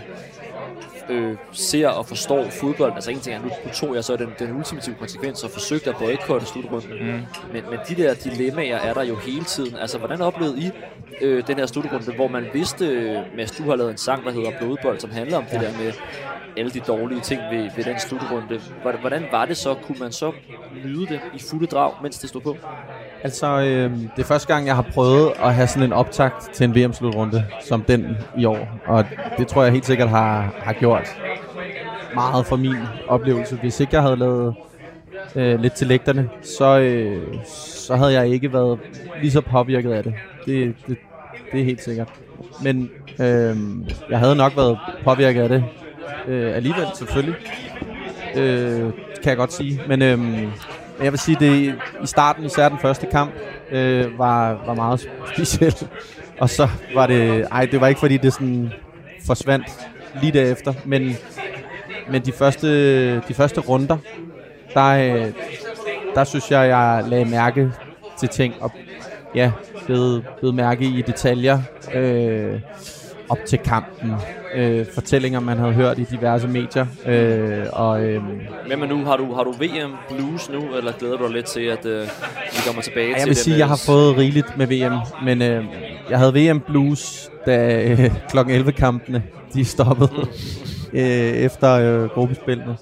[1.09, 2.93] øh, ser og forstår fodbold.
[2.95, 5.89] Altså en ting er, nu, nu tog jeg så den, den ultimative konsekvens og forsøgte
[5.89, 6.91] at boykotte slutrunden.
[6.91, 7.21] Mm.
[7.53, 9.75] Men, men de der dilemmaer er der jo hele tiden.
[9.75, 10.71] Altså, hvordan oplevede I
[11.21, 14.31] øh, den her slutrunde, hvor man vidste, øh, Mads, du har lavet en sang, der
[14.31, 15.93] hedder Blodbold, som handler om det der med
[16.57, 18.59] alle de dårlige ting ved, ved den slutrunde.
[18.81, 19.73] Hvordan, hvordan var det så?
[19.73, 20.31] Kunne man så
[20.85, 22.57] nyde det i fulde drag, mens det stod på?
[23.23, 26.63] Altså, øh, det er første gang, jeg har prøvet at have sådan en optakt til
[26.63, 28.67] en VM-slutrunde som den i år.
[28.85, 29.05] Og
[29.37, 30.94] det tror jeg helt sikkert har, har gjort
[32.13, 32.75] meget for min
[33.07, 33.55] oplevelse.
[33.55, 34.55] Hvis ikke jeg havde lavet
[35.35, 37.23] øh, lidt til lægterne, så, øh,
[37.85, 38.79] så havde jeg ikke været
[39.21, 40.13] lige så påvirket af det.
[40.45, 40.97] Det, det,
[41.51, 42.09] det er helt sikkert.
[42.63, 43.57] Men øh,
[44.09, 45.63] jeg havde nok været påvirket af det
[46.27, 47.35] øh, alligevel, selvfølgelig.
[48.35, 48.91] Øh,
[49.23, 49.81] kan jeg godt sige.
[49.87, 50.43] Men øh,
[51.03, 53.31] jeg vil sige, det i starten, især den første kamp,
[53.71, 54.99] øh, var, var meget
[55.33, 55.87] specielt.
[56.39, 57.47] Og så var det...
[57.51, 58.73] Ej, det var ikke fordi, det sådan
[59.25, 59.89] forsvandt
[60.21, 60.73] lige derefter.
[60.85, 61.17] Men,
[62.09, 63.97] men de, første, de første runder,
[64.73, 65.33] der, øh,
[66.15, 67.71] der synes jeg, jeg lagde mærke
[68.19, 68.53] til ting.
[68.59, 68.71] Og
[69.35, 69.51] ja,
[69.85, 71.59] blev, blev mærke i detaljer
[71.93, 72.59] øh,
[73.29, 74.13] op til kampen.
[74.55, 76.85] Øh, fortællinger, man havde hørt i diverse medier.
[77.05, 78.23] Øh, og, øh,
[78.67, 79.05] Hvem er nu?
[79.05, 82.01] Har du, har du VM Blues nu, eller glæder du dig lidt til, at øh,
[82.51, 85.25] vi kommer tilbage jeg til vil den, sige, at jeg har fået rigeligt med VM,
[85.25, 85.63] men øh,
[86.09, 88.37] jeg havde VM Blues, da øh, kl.
[88.37, 90.11] 11-kampene de stoppede
[90.93, 91.03] øh,
[91.47, 92.77] efter øh, gruppespillene.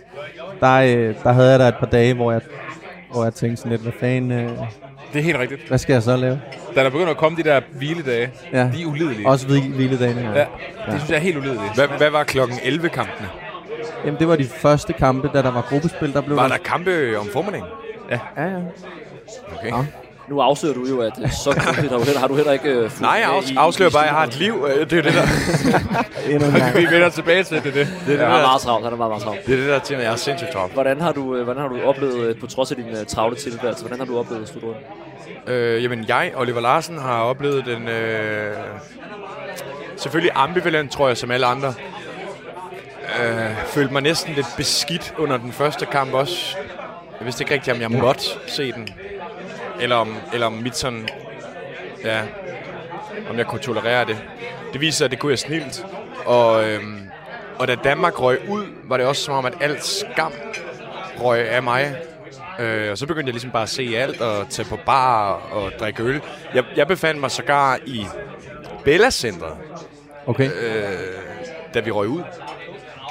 [0.60, 2.42] Der, øh, der havde jeg da et par dage, hvor jeg,
[3.12, 4.50] hvor jeg tænkte sådan lidt, hvad fanden, øh,
[5.14, 5.68] Det er helt rigtigt.
[5.68, 6.42] hvad skal jeg så lave?
[6.76, 8.58] Da der begynder at komme de der hviledage, Ja.
[8.74, 9.28] de er ulidelige.
[9.28, 10.22] Også hvil- hviledagene.
[10.36, 10.48] Ja, det
[11.00, 11.76] synes jeg er helt ulideligt.
[11.76, 13.28] Hvad, hvad var klokken 11-kampene?
[14.06, 16.14] Jamen, det var de første kampe, da der var gruppespil.
[16.14, 17.66] Der blev Var der kampe om formiddagen?
[18.12, 18.44] Ja, ja.
[19.58, 19.68] Okay.
[19.70, 19.86] Ja.
[20.28, 22.70] Nu afslører du jo, at øh, så grundigt har du heller, har du heller ikke
[22.70, 24.68] øh, fulgt Nej, jeg afs- afslører bare, at jeg har et liv.
[24.76, 25.22] Øh, Det er det, der,
[26.32, 26.78] Endnu en gang.
[26.78, 27.64] Vi vender tilbage til det.
[27.64, 27.74] det.
[27.74, 29.46] det, er det, Han er der, meget travlt, han er meget, meget travlt.
[29.46, 30.74] det, er det der til, at jeg er sindssygt travlt.
[30.74, 33.36] Hvordan har du, øh, hvordan har du oplevet, øh, på trods af din uh, travle
[33.36, 34.82] tilværelse, hvordan har du oplevet slutrunden?
[35.48, 37.88] Øh, jamen, jeg, Oliver Larsen, har oplevet den...
[37.88, 38.54] Øh,
[39.98, 41.74] selvfølgelig ambivalent, tror jeg, som alle andre.
[43.24, 46.56] Øh, følte mig næsten lidt beskidt under den første kamp også.
[47.20, 48.90] Jeg vidste ikke rigtig, om jeg måtte se den.
[49.84, 51.10] Eller om, eller om mit sådan...
[52.04, 52.22] Ja,
[53.30, 54.18] om jeg kunne tolerere det.
[54.74, 55.86] Det viser at det kunne jeg snilt.
[56.26, 57.00] Og, øhm,
[57.60, 60.34] og da Danmark røg ud, var det også som om, at alt skam
[61.20, 61.96] røg af mig.
[62.60, 65.72] Øh, og så begyndte jeg ligesom bare at se alt og tage på bar og
[65.80, 66.22] drikke øl.
[66.54, 68.06] Jeg, jeg befandt mig sågar i
[68.84, 69.58] Bella Centeret,
[70.26, 70.84] Okay, øh,
[71.74, 72.24] da vi røg ud.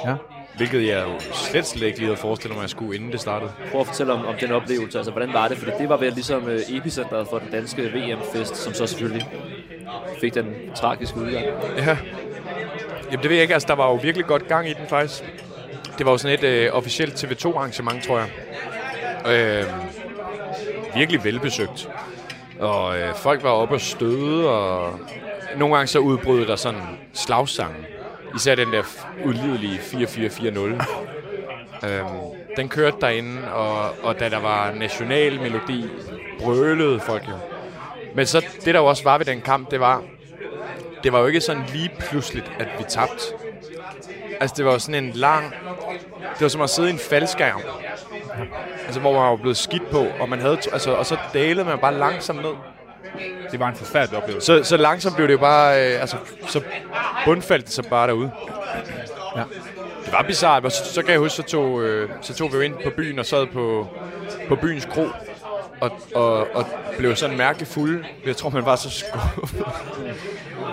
[0.05, 0.15] ja.
[0.57, 3.19] Hvilket jeg jo slet, slet ikke lige havde forestillet mig, at jeg skulle, inden det
[3.19, 3.51] startede.
[3.71, 5.57] Prøv at fortælle om, om den oplevelse, altså hvordan var det?
[5.57, 9.27] Fordi det var vel ligesom øh, epicenteret for den danske VM-fest, som så selvfølgelig
[10.21, 11.45] fik den tragiske udgang.
[11.77, 11.97] Ja.
[13.11, 15.23] Jamen det ved jeg ikke, altså der var jo virkelig godt gang i den faktisk.
[15.97, 18.29] Det var jo sådan et øh, officielt TV2-arrangement, tror jeg.
[19.27, 19.65] Øh,
[20.95, 21.89] virkelig velbesøgt.
[22.59, 24.99] Og øh, folk var oppe og støde, og
[25.57, 26.81] nogle gange så udbrød der sådan
[27.13, 27.75] slagsange.
[28.35, 30.85] Især den der f- udlidelige 4440.
[31.83, 32.05] øhm,
[32.57, 35.85] den kørte derinde, og, og da der var national melodi,
[36.39, 37.33] brølede folk jo.
[38.15, 40.01] Men så det der jo også var ved den kamp, det var,
[41.03, 43.23] det var jo ikke sådan lige pludseligt, at vi tabte.
[44.39, 45.53] Altså, det var jo sådan en lang...
[46.33, 47.61] Det var som at sidde i en faldskærm.
[48.85, 50.57] Altså, hvor man var blevet skidt på, og man havde...
[50.71, 52.53] Altså, og så dalede man bare langsomt ned.
[53.51, 54.45] Det var en forfærdelig oplevelse.
[54.45, 55.93] Så, så langsomt blev det jo bare...
[55.93, 56.61] Øh, altså, så
[57.25, 58.31] bundfaldt det så bare derude.
[59.35, 59.43] Ja.
[60.05, 60.65] Det var bizarrt.
[60.65, 62.89] og Så, så kan jeg huske, så tog, øh, så tog vi jo ind på
[62.97, 63.87] byen og sad på,
[64.47, 65.07] på byens kro.
[65.81, 66.65] Og, og, og
[66.97, 68.05] blev sådan mærkeligt fulde.
[68.25, 69.65] Jeg tror, man var så skuffet.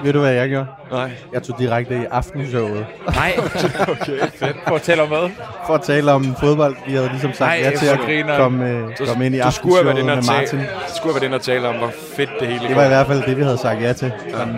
[0.05, 0.67] Ved du, hvad jeg gjorde?
[0.91, 1.11] Nej.
[1.33, 2.87] Jeg tog direkte i aftenshowet.
[3.15, 3.33] Nej.
[3.93, 4.57] okay, fedt.
[4.69, 5.31] Fortæl om hvad?
[5.67, 6.77] For at tale om fodbold.
[6.87, 8.41] Vi havde ligesom sagt Nej, ja til at grineren.
[8.41, 10.59] komme, øh, komme ind i du aftenshowet med tale, Martin.
[10.59, 10.65] du
[10.97, 13.07] skulle have været inde og tale om, hvor fedt det hele Det var i hvert
[13.07, 14.13] fald det, vi havde sagt ja til.
[14.25, 14.57] Men,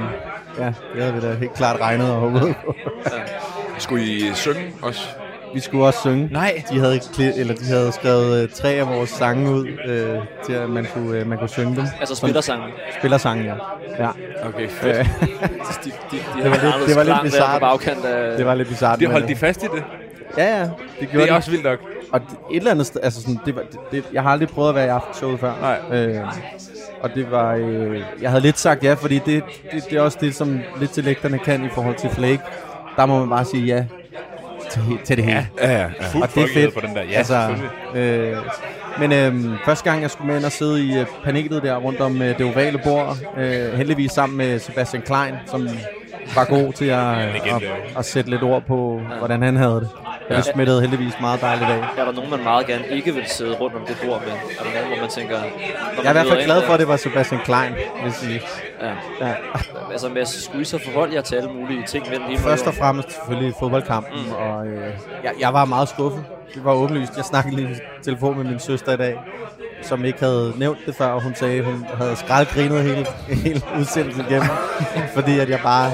[0.59, 2.74] ja, det havde vi da helt klart regnet og håbet på.
[3.78, 5.09] Skulle I synge også?
[5.55, 6.29] Vi skulle også synge.
[6.33, 6.62] Nej.
[6.71, 10.53] De havde, kli- eller de havde skrevet øh, tre af vores sange ud, øh, til
[10.53, 11.85] at man kunne, øh, man kunne synge dem.
[12.01, 12.69] Altså spillersangen.
[12.99, 13.55] Spillersange, ja.
[14.05, 14.09] ja.
[14.49, 14.97] Okay, fedt.
[14.99, 17.61] Øh, De, de, de, de Det var lidt- det var lidt på bizarrt.
[17.61, 18.37] bagkant af...
[18.37, 18.99] det var lidt bizarrt.
[18.99, 19.85] Det men, holdt øh, de fast i det.
[20.38, 20.62] Ja, ja.
[20.62, 20.71] Det
[21.11, 21.37] gjorde Det er de.
[21.37, 21.79] også vildt nok.
[22.12, 24.49] Og det- et eller andet sted, altså sådan, det var, det, det, jeg har aldrig
[24.49, 25.53] prøvet at være i aftenshowet før.
[25.91, 25.99] Nej.
[26.01, 26.21] Øh,
[27.01, 30.19] og det var, øh, jeg havde lidt sagt ja, fordi det, det, det er også
[30.21, 32.41] det, som lidt til lægterne kan i forhold til Flake.
[32.97, 33.85] Der må man bare sige ja
[34.73, 35.49] til, til det hele.
[35.61, 35.87] Ja, ja, ja.
[36.13, 36.75] Fuldt Og det er fedt.
[36.75, 37.03] på den der.
[37.03, 37.55] Ja, altså,
[37.95, 38.37] øh,
[39.01, 42.01] men øh, første gang jeg skulle med ind og sidde i øh, panelet der rundt
[42.01, 45.69] om øh, det ovale bord, øh, heldigvis sammen med Sebastian Klein, som
[46.35, 47.63] var god til at, at,
[47.99, 49.89] at sætte lidt ord på, hvordan han havde det.
[50.31, 51.79] Og det smittede heldigvis meget dejligt af.
[51.99, 54.33] Er der nogen, man meget gerne ikke vil sidde rundt om det bord med?
[54.33, 55.41] Er der nogen, hvor man tænker...
[55.41, 55.51] man
[56.05, 57.73] Jeg er i hvert fald glad for, at det var Sebastian Klein,
[58.13, 58.43] sige.
[58.81, 58.87] der-
[59.21, 59.27] Ja.
[59.29, 59.35] Ja.
[59.93, 62.67] Altså med at skulle I så forholde jer til alle mulige ting mellem hele Først
[62.67, 64.33] og fremmest selvfølgelig fodboldkampen, mm.
[64.33, 64.91] og øh,
[65.25, 66.25] jeg, jeg var meget skuffet.
[66.55, 67.17] Det var åbenlyst.
[67.17, 69.19] Jeg snakkede lige i telefon med min søster i dag,
[69.83, 73.63] som ikke havde nævnt det før, og hun sagde, at hun havde skraldgrinet hele, hele
[73.79, 74.49] udsendelsen igennem,
[75.15, 75.91] fordi at jeg bare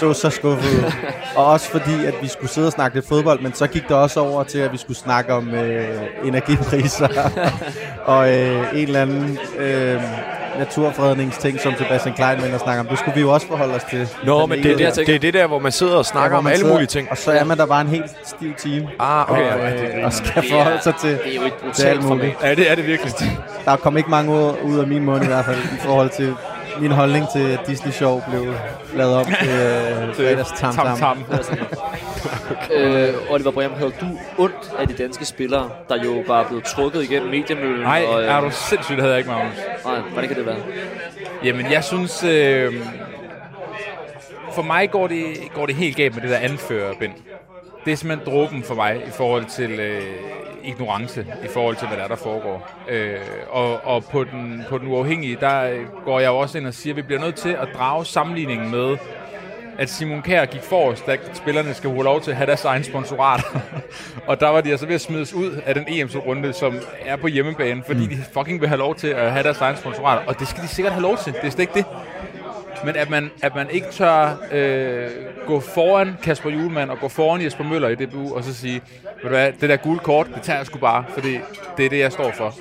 [0.00, 0.92] så så skuffet ud.
[1.36, 3.96] Og også fordi, at vi skulle sidde og snakke lidt fodbold, men så gik det
[3.96, 5.88] også over til, at vi skulle snakke om øh,
[6.24, 7.08] energipriser
[8.04, 10.02] og øh, en eller anden øh,
[10.58, 12.86] naturfredningsting, som Sebastian Klein vender snakker om.
[12.86, 14.08] Det skulle vi jo også forholde os til.
[14.24, 16.38] Nå, men det, er jeg det, er det der, hvor man sidder og snakker hvor
[16.38, 17.08] om alle sidder- mulige ting.
[17.10, 18.88] Og så er man der bare en helt stiv time.
[18.98, 19.42] Ah, okay.
[19.52, 22.36] og, ja, øh, og skal forholde sig til, Det er jo et til alt muligt.
[22.42, 23.12] Ja, det er det virkelig.
[23.64, 26.34] Der kom ikke mange ord ud af min mund i hvert fald, i forhold til
[26.80, 28.54] min holdning til Disney Show blev
[28.94, 30.98] lavet om til øh, fredags tam tam.
[30.98, 31.56] Tam, tam.
[32.74, 34.06] Øh, Oliver Brehm, havde du
[34.38, 37.80] ondt af de danske spillere, der jo bare er blevet trukket igennem mediemøllen?
[37.80, 39.54] Nej, og, øh, er du sindssygt, det havde jeg ikke, Magnus.
[39.84, 40.56] Nej, hvordan kan det være?
[41.44, 42.24] Jamen, jeg synes...
[42.24, 42.74] Øh,
[44.54, 47.12] for mig går det, går det helt galt med det der anførerbind.
[47.88, 50.02] Det er simpelthen dråben for mig i forhold til øh,
[50.64, 52.70] ignorance, i forhold til, hvad der er, der foregår.
[52.88, 53.18] Øh,
[53.50, 56.74] og og på, den, på den uafhængige, der øh, går jeg jo også ind og
[56.74, 58.96] siger, at vi bliver nødt til at drage sammenligningen med,
[59.78, 62.84] at Simon Kjær gik forrest, da spillerne skal have lov til at have deres egen
[62.84, 63.44] sponsorat.
[64.28, 67.26] og der var de altså ved at smides ud af den EM-runde, som er på
[67.26, 70.28] hjemmebane, fordi de fucking vil have lov til at have deres egen sponsorat.
[70.28, 71.32] Og det skal de sikkert have lov til.
[71.32, 71.84] Det er slet ikke det.
[72.84, 75.10] Men at man, at man ikke tør øh,
[75.46, 79.22] gå foran Kasper Julemand og gå foran Jesper Møller i DBU og så sige, ved
[79.22, 81.38] du hvad, det der gule kort, det tager jeg sgu bare, fordi
[81.76, 82.54] det er det, jeg står for.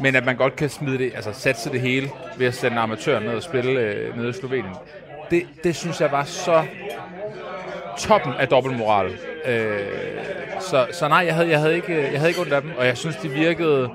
[0.00, 3.24] Men at man godt kan smide det, altså satse det hele ved at sende amatøren
[3.24, 4.74] ned og spille øh, nede i Slovenien.
[5.30, 6.64] Det, det synes jeg var så
[7.98, 9.12] toppen af dobbeltmoral.
[9.44, 9.80] Øh,
[10.60, 12.86] så, så nej, jeg havde, jeg, havde ikke, jeg havde ikke ondt af dem, og
[12.86, 13.90] jeg synes, de virkede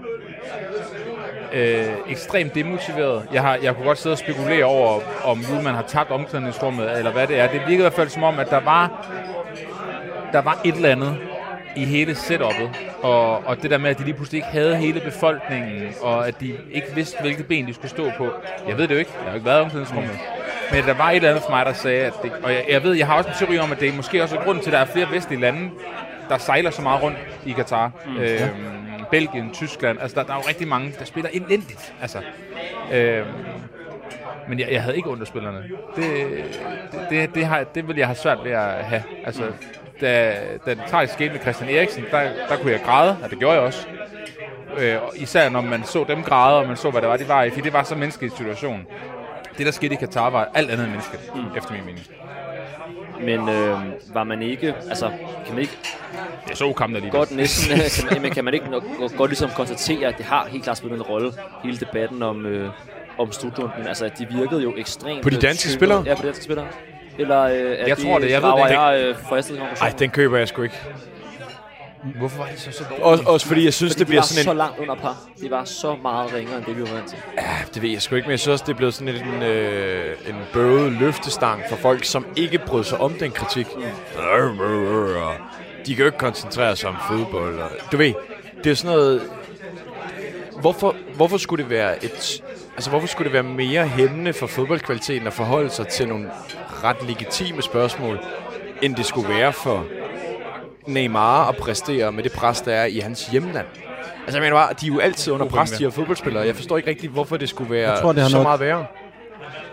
[1.53, 3.23] øh, ekstremt demotiveret.
[3.33, 7.12] Jeg, har, jeg kunne godt sidde og spekulere over, om Julemand har tabt omklædningsrummet, eller
[7.12, 7.47] hvad det er.
[7.47, 9.07] Det virkede i hvert fald som om, at der var,
[10.33, 11.17] der var et eller andet
[11.75, 12.69] i hele setup'et,
[13.01, 16.41] og, og det der med, at de lige pludselig ikke havde hele befolkningen, og at
[16.41, 18.27] de ikke vidste, hvilket ben de skulle stå på.
[18.67, 20.19] Jeg ved det jo ikke, jeg har jo ikke været i omklædningsrummet.
[20.71, 22.83] Men der var et eller andet for mig, der sagde, at det, og jeg, jeg
[22.83, 24.73] ved, jeg har også en teori om, at det er måske også grund til, at
[24.73, 25.69] der er flere vestlige lande,
[26.29, 27.91] der sejler så meget rundt i Katar.
[28.05, 28.78] Mm, øhm,
[29.12, 31.93] Belgien, Tyskland, altså der, der er jo rigtig mange, der spiller elendigt.
[32.02, 32.22] Altså,
[32.93, 33.28] øhm,
[34.50, 35.63] men jeg, jeg havde ikke ondt af spillerne.
[35.95, 36.06] Det,
[36.91, 39.04] det, det, det, har, det ville jeg have svært ved at have.
[39.26, 39.43] Altså,
[40.02, 43.39] da, da det tragisk skete med Christian Eriksen, der, der kunne jeg græde, og det
[43.39, 43.88] gjorde jeg også.
[44.78, 47.28] Øh, og især når man så dem græde, og man så, hvad det var, de
[47.28, 48.86] var i, fordi det var så menneskelig situation.
[49.58, 51.58] Det, der skete i Katar, var alt andet end menneskeligt, mm.
[51.58, 52.08] efter min mening.
[53.19, 53.77] Men øh,
[54.13, 55.12] var man ikke, altså
[55.45, 55.77] kan man ikke
[56.49, 57.17] Jeg så kampen alligevel.
[57.19, 58.84] godt næsten, øh, kan man, jamen, kan man ikke nok,
[59.17, 61.32] godt, ligesom konstatere, at det har helt klart spillet en rolle,
[61.63, 62.69] hele debatten om, øh,
[63.17, 63.88] om slutrunden.
[63.88, 65.23] Altså, at de virkede jo ekstremt...
[65.23, 65.79] På de øh, danske typer.
[65.79, 66.03] spillere?
[66.05, 66.67] Ja, på de danske spillere.
[67.17, 69.88] Eller øh, Jeg tror det, jeg ved det øh, forhastet konklusion.
[69.88, 70.75] Ej, den køber jeg sgu ikke.
[72.17, 73.03] Hvorfor var det så så dårligt?
[73.05, 74.57] Også, også fordi jeg synes, Fordi det bliver de var sådan så en...
[74.57, 75.17] langt under par.
[75.41, 77.17] De var så meget ringere, end det vi var vant til.
[77.38, 79.43] Ja, det ved jeg sgu ikke, men jeg synes også, det er blevet sådan en,
[79.43, 83.67] øh, en bøvet løftestang for folk, som ikke brød sig om den kritik.
[85.85, 87.59] De kan jo ikke koncentrere sig om fodbold.
[87.59, 88.13] Og, du ved,
[88.63, 89.21] det er sådan noget...
[90.62, 92.43] Hvorfor, hvorfor skulle det være et...
[92.75, 96.31] Altså, hvorfor skulle det være mere hæmmende for fodboldkvaliteten at forholde sig til nogle
[96.83, 98.19] ret legitime spørgsmål,
[98.81, 99.85] end det skulle være for
[100.89, 103.65] Neymar at præstere med det pres, der er i hans hjemland?
[104.25, 106.45] Altså, jeg mener bare, de er jo altid under pres, de her fodboldspillere.
[106.45, 108.60] Jeg forstår ikke rigtig, hvorfor det skulle være Jeg tror, det har så noget- meget
[108.60, 108.86] værre.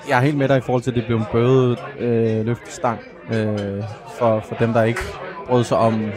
[0.08, 2.98] Jeg er helt med dig i forhold til, at det blev en bøvet øh, løftestang
[3.34, 3.82] øh,
[4.18, 5.00] for, for dem, der ikke
[5.46, 6.12] brød sig om, øh,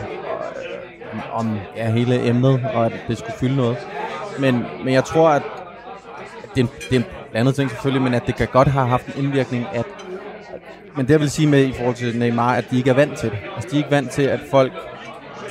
[1.34, 3.78] om ja, hele emnet, og at det skulle fylde noget.
[4.40, 5.42] Men, men jeg tror, at
[6.44, 8.68] at det er, en, det er en blandet ting selvfølgelig, men at det kan godt
[8.68, 9.86] have haft en indvirkning, at
[11.00, 13.18] men det jeg vil sige med i forhold til Neymar, at de ikke er vant
[13.18, 13.38] til det.
[13.56, 14.72] Altså de er ikke vant til, at folk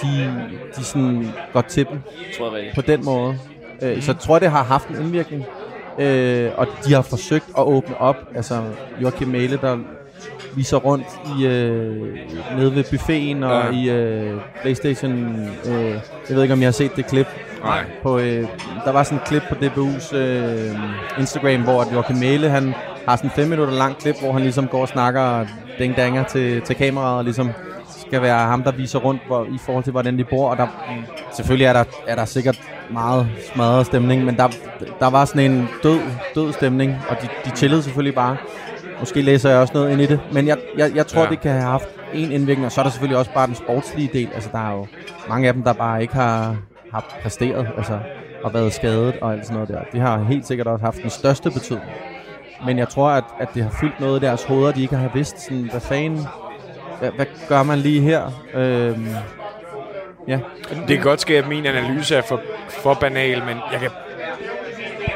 [0.02, 0.34] de,
[0.76, 2.00] de sådan går til dem
[2.38, 3.38] Tror jeg på den måde.
[3.82, 5.44] Øh, så jeg tror, det har haft en indvirkning.
[5.98, 8.16] Øh, og de har forsøgt at åbne op.
[8.34, 8.62] Altså
[9.02, 9.78] Joachim Mæle, der
[10.56, 11.06] viser rundt
[11.38, 12.18] i, øh,
[12.56, 13.78] nede ved buffeten og Ja.
[13.80, 15.48] i øh, Playstation.
[15.66, 15.90] Øh,
[16.28, 17.26] jeg ved ikke, om jeg har set det klip.
[17.62, 17.84] Nej.
[18.02, 18.46] På, øh,
[18.84, 20.74] der var sådan et klip på DBU's øh,
[21.18, 22.74] Instagram, hvor at Joachim Mæle, han
[23.08, 25.46] har sådan en 5 minutter lang klip, hvor han ligesom går og snakker
[25.78, 27.50] ding-danger til, til kameraet og ligesom
[28.06, 30.50] skal være ham, der viser rundt hvor, i forhold til, hvordan de bor.
[30.50, 30.66] Og der,
[31.32, 34.48] selvfølgelig er der, er der sikkert meget smadret stemning, men der,
[35.00, 36.00] der var sådan en død,
[36.34, 38.36] død stemning, og de, de chillede selvfølgelig bare.
[39.00, 41.24] Måske læser jeg også noget ind i det, men jeg, jeg, jeg tror, Ja.
[41.24, 41.30] ja.
[41.30, 44.10] det kan have haft en indvirkning, og så er der selvfølgelig også bare den sportslige
[44.12, 44.28] del.
[44.34, 44.86] Altså, der er jo
[45.28, 46.56] mange af dem, der bare ikke har,
[46.92, 47.98] har præsteret, altså,
[48.44, 49.80] og været skadet og alt sådan noget der.
[49.92, 51.90] De har helt sikkert også haft den største betydning.
[52.66, 55.10] Men jeg tror, at, at det har fyldt noget i deres hoveder, de ikke har
[55.14, 56.26] vidst, sådan, hvad fanden,
[56.98, 58.30] hvad, hvad gør man lige her?
[58.54, 59.08] Øhm,
[60.28, 60.40] ja,
[60.70, 63.90] Det kan godt ske, at min analyse er for, for banal, men jeg kan...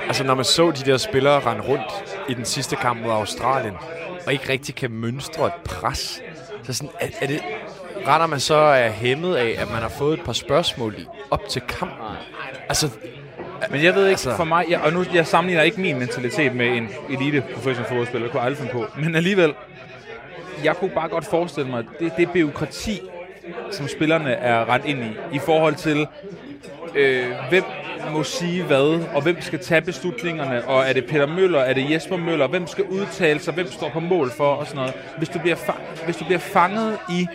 [0.06, 3.74] Altså, når man så de der spillere rende rundt i den sidste kamp mod Australien,
[4.26, 6.22] og ikke rigtig kan mønstre et pres,
[6.62, 7.40] så sådan, er, er det...
[8.06, 11.48] Render man så er hæmmet af, at man har fået et par spørgsmål i, op
[11.48, 12.06] til kampen?
[12.68, 12.90] Altså,
[13.70, 16.54] men jeg ved ikke, Altså- for mig, jeg, og nu jeg sammenligner ikke min mentalitet
[16.54, 19.54] med en elite professionel fodboldspiller, det kunne jeg aldrig finde på, men alligevel,
[20.64, 23.00] jeg kunne bare godt forestille mig, det, det byråkrati,
[23.70, 26.06] som spillerne er ret ind i, i forhold til,
[26.94, 27.64] øh, hvem
[28.10, 31.90] må sige hvad, og hvem skal tage beslutningerne, og er det Peter Møller, er det
[31.90, 34.94] Jesper Møller, hvem skal udtale sig, hvem står på mål for, og sådan noget.
[35.18, 37.26] Hvis du bliver, fa- hvis du bliver fanget i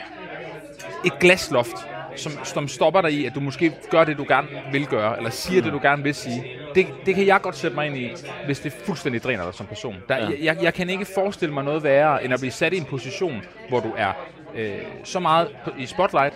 [1.05, 1.75] et glasloft,
[2.17, 5.29] som, som stopper dig i, at du måske gør det, du gerne vil gøre, eller
[5.29, 6.43] siger det, du gerne vil sige.
[6.75, 8.09] Det, det kan jeg godt sætte mig ind i,
[8.45, 9.95] hvis det fuldstændig dræner dig som person.
[10.09, 10.29] Der, ja.
[10.41, 13.41] jeg, jeg kan ikke forestille mig noget værre, end at blive sat i en position,
[13.69, 14.13] hvor du er
[14.55, 16.33] øh, så meget i spotlight,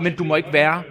[0.00, 0.82] men du må ikke være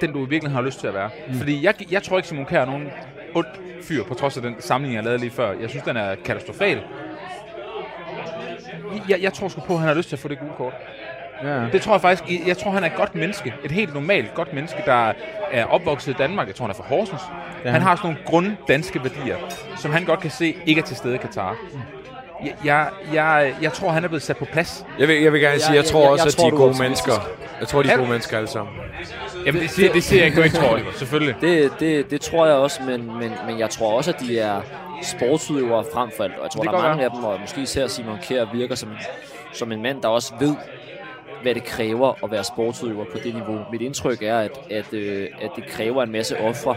[0.00, 1.10] den, du i virkeligheden har lyst til at være.
[1.28, 1.34] Mm.
[1.34, 2.88] Fordi jeg, jeg tror ikke, Simon Kjær er nogen
[3.34, 3.46] ond
[3.82, 5.52] fyr, på trods af den sammenligning, jeg lavede lige før.
[5.60, 6.82] Jeg synes, den er katastrofal.
[9.08, 10.74] Jeg, jeg tror sgu på, at han har lyst til at få det gule kort.
[11.42, 11.64] Ja.
[11.72, 12.30] Det tror jeg faktisk.
[12.30, 13.54] Jeg- Jeg tror, han er et godt menneske.
[13.64, 15.12] Et helt normalt godt menneske, der
[15.52, 16.46] er opvokset i Danmark.
[16.46, 17.20] Jeg tror, han er fra Horsens.
[17.64, 17.70] Ja.
[17.70, 19.36] Han har sådan nogle grunddanske værdier,
[19.76, 21.56] som han godt kan se ikke er til stede i Katar.
[22.44, 24.84] Jeg, jeg, jeg, jeg tror, han er blevet sat på plads.
[24.98, 26.60] jeg vil, jeg vil gerne sige, jeg jeg- tror jeg- også, jeg at de er
[26.60, 27.12] er gode mennesker.
[27.60, 28.74] Jeg tror, de er gode mennesker alle sammen.
[29.46, 30.78] Jamen, det siger, det siger jeg ikke, tror.
[30.96, 31.34] Selvfølgelig.
[31.40, 34.60] Det, det, det tror jeg også, men, men, men jeg tror også, at de er
[35.02, 36.36] sportsudøvere frem for alt.
[36.38, 38.74] Og jeg tror, Det der er mange af dem, og måske især Simon Kjær virker
[38.74, 38.88] som,
[39.52, 40.54] som en mand, der også ved,
[41.42, 43.60] hvad det kræver at være sportsudøver på det niveau.
[43.72, 46.76] Mit indtryk er, at, at, øh, at det kræver en masse ofre.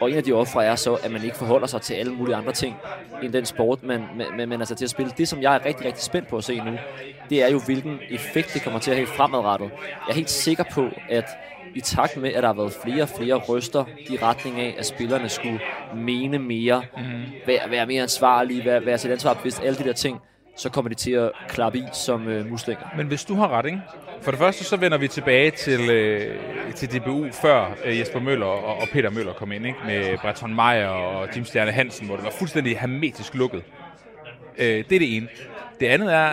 [0.00, 2.36] Og en af de ofre er så, at man ikke forholder sig til alle mulige
[2.36, 2.76] andre ting
[3.22, 4.04] end den sport, man,
[4.36, 5.12] man, man, er sat til at spille.
[5.18, 6.72] Det, som jeg er rigtig, rigtig spændt på at se nu,
[7.30, 9.70] det er jo, hvilken effekt det kommer til at have fremadrettet.
[10.06, 11.24] Jeg er helt sikker på, at
[11.74, 14.86] i takt med, at der har været flere og flere røster i retning af, at
[14.86, 15.60] spillerne skulle
[15.94, 17.22] mene mere, mm.
[17.46, 20.20] være, være mere ansvarlige, være, være til ansvar bevidst, alle de der ting,
[20.58, 22.84] så kommer de til at klappe i som øh, muslinger.
[22.96, 23.80] Men hvis du har ret, ikke?
[24.22, 26.36] For det første, så vender vi tilbage til, øh,
[26.74, 29.78] til DBU, før øh, Jesper Møller og, og Peter Møller kom ind, ikke?
[29.86, 33.62] Med Breton Meyer og Jim Stjerne Hansen, hvor det var fuldstændig hermetisk lukket.
[34.58, 35.28] Øh, det er det ene.
[35.80, 36.32] Det andet er,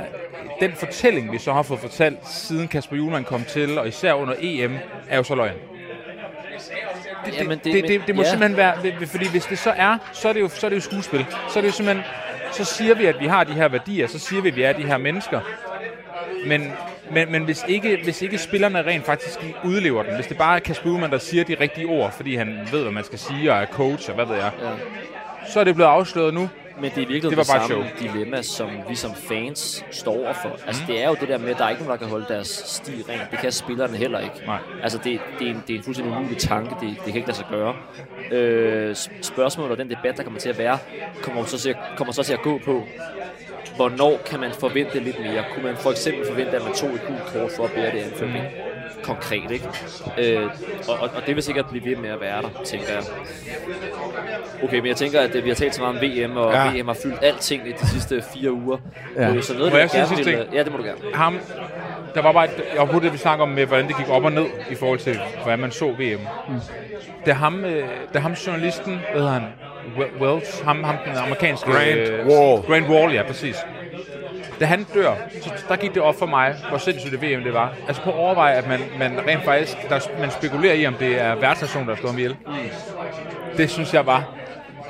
[0.60, 4.34] den fortælling, vi så har fået fortalt, siden Kasper Julemand kom til, og især under
[4.42, 4.78] EM,
[5.10, 5.54] er jo så løgn.
[7.26, 8.30] Det, det, Jamen, det, det, det, det må ja.
[8.30, 10.70] simpelthen være, det- det- fordi hvis det så er, så er det jo, så er
[10.70, 11.26] det jo skuespil.
[11.50, 12.06] Så er det jo simpelthen,
[12.58, 14.74] så siger vi, at vi har de her værdier, så siger vi, at vi er
[14.74, 15.39] de her mennesker.
[16.48, 16.72] Men,
[17.12, 20.60] men, men hvis, ikke, hvis ikke spillerne rent faktisk udlever den, hvis det bare er
[20.60, 23.58] Kasper Ullmann, der siger de rigtige ord, fordi han ved, hvad man skal sige, og
[23.62, 24.70] er coach, og hvad ved jeg, Ja.
[25.50, 26.50] så er det blevet afsløret nu.
[26.82, 29.86] Men det er virkelig Det var det, bare samme et dilemma, som vi som fans
[29.92, 30.60] står overfor.
[30.68, 32.26] Altså, det er jo det der med, at der er ikke nogen, der kan holde
[32.30, 33.20] deres sti ren.
[33.32, 34.36] Det kan spillerne heller ikke.
[34.46, 34.60] Nej.
[34.84, 36.70] Altså, det, det, er en, det er en fuldstændig umulig tanke.
[36.82, 37.76] Det, det kan ikke lade sig gøre.
[38.32, 40.78] Øh, spørgsmålet og den debat, der kommer til at være,
[41.22, 42.84] kommer så til, at- kommer så til at gå på,
[43.76, 45.44] hvornår kan man forvente lidt mere?
[45.54, 47.98] Kunne man for eksempel forvente, at man tog et gult kort for at bære det
[48.00, 48.44] anføring?
[49.04, 49.67] Konkret, ikke?
[50.17, 50.43] Øh,
[50.88, 53.04] og, og, og det vil sikkert blive ved med at være der, tænker jeg.
[54.63, 56.82] Okay, men jeg tænker, at øh, vi har talt så meget om VM, og Ja.
[56.82, 58.78] VM har fyldt alting i de sidste fire uger.
[59.15, 59.34] Ja.
[59.34, 60.39] Øh, så noget, Må jeg det, jeg sige gerne sidste vil...
[60.39, 60.54] ting?
[60.54, 60.98] Ja, det må du gerne.
[61.13, 61.38] Ham,
[62.15, 64.32] der var bare et, overhovedet det, vi snakker om med, hvordan det gik op og
[64.32, 66.19] ned i forhold til, hvordan man så VM.
[66.50, 66.56] Mm.
[67.26, 69.43] Da ham, øh, da ham journalisten, hvad hedder han?
[69.98, 71.71] We- Wells, ham, ham den amerikanske...
[71.71, 72.62] Grant øh, Wall.
[72.62, 73.56] Grant Wall, ja, præcis.
[74.60, 77.54] Da han dør, så der gik det op for mig, hvor sindssygt det VM det
[77.54, 77.74] var.
[77.88, 81.22] Altså på at overveje, at man, man rent faktisk, der, man spekulerer i, om det
[81.22, 82.36] er værtsnationen, der har slået ham ihjel.
[83.58, 84.24] Det synes jeg var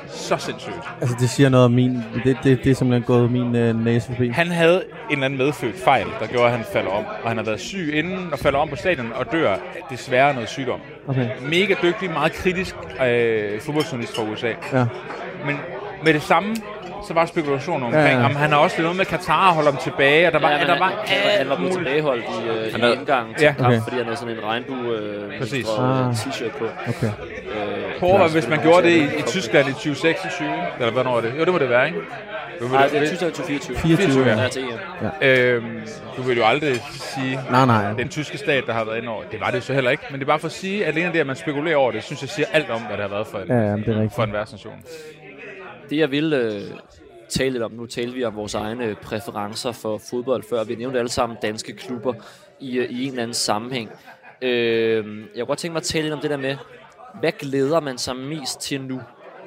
[0.08, 0.74] så sindssygt.
[1.00, 2.02] Altså, det siger noget om min...
[2.24, 4.28] Det, det, det er simpelthen gået min øh, næse forbi.
[4.28, 7.04] Han havde en eller anden medfødt fejl, der gjorde, at han falder om.
[7.22, 9.58] Og han har været syg inden og falder om på stadion og dør af
[9.90, 10.80] desværre noget sygdom.
[11.08, 11.28] Okay.
[11.42, 12.76] Mega dygtig, meget kritisk
[13.06, 14.52] øh, fodboldjournalist fra USA.
[14.72, 14.86] Ja.
[15.46, 15.56] Men
[16.04, 16.56] med det samme,
[17.06, 19.80] så var spekulationer omkring, Ja, om han har også noget med Katar at holde ham
[19.82, 22.48] tilbage, og der var, Ja, men der var han, han, han var blevet tilbageholdt i,
[22.48, 23.52] øh, i havde- indgangen til Ja.
[23.58, 23.80] kamp, Okay.
[23.82, 25.52] fordi han havde sådan en regnbue øh, Præcis.
[25.52, 26.06] mønstret, Ah.
[26.08, 26.64] øh, t-shirt på.
[26.88, 27.06] Okay.
[27.06, 30.48] Øh, Prøv at, hvis man gjorde det i, i Tyskland i 2026,
[30.80, 31.32] eller hvornår er det?
[31.38, 31.98] Jo, det må det være, ikke?
[32.60, 33.76] Du Nej, vil, det er Tyskland 2024.
[33.76, 34.48] 24, Ja,
[35.22, 35.52] ja.
[35.52, 35.80] øhm,
[36.16, 37.92] du vil jo aldrig sige, Nej, nej.
[37.92, 39.22] den tyske stat, der har været inde over.
[39.32, 40.02] Det var det jo så heller ikke.
[40.10, 42.02] Men det er bare for at sige, at alene det, at man spekulerer over det,
[42.04, 43.94] synes jeg siger alt om, hvad det har været for en, Ja, ja, det er
[43.94, 44.14] rigtigt.
[44.14, 44.72] for en værtsnation.
[45.90, 46.62] Det jeg vil øh,
[47.28, 50.64] tale lidt om, nu talte vi om vores egne øh, præferencer for fodbold før.
[50.64, 52.14] Vi nævnte alle sammen danske klubber
[52.60, 53.90] i, øh, i en eller anden sammenhæng.
[54.42, 55.04] Øh, jeg
[55.36, 56.56] kunne godt tænke mig at tale lidt om det der med,
[57.20, 59.00] hvad glæder man sig mest til nu,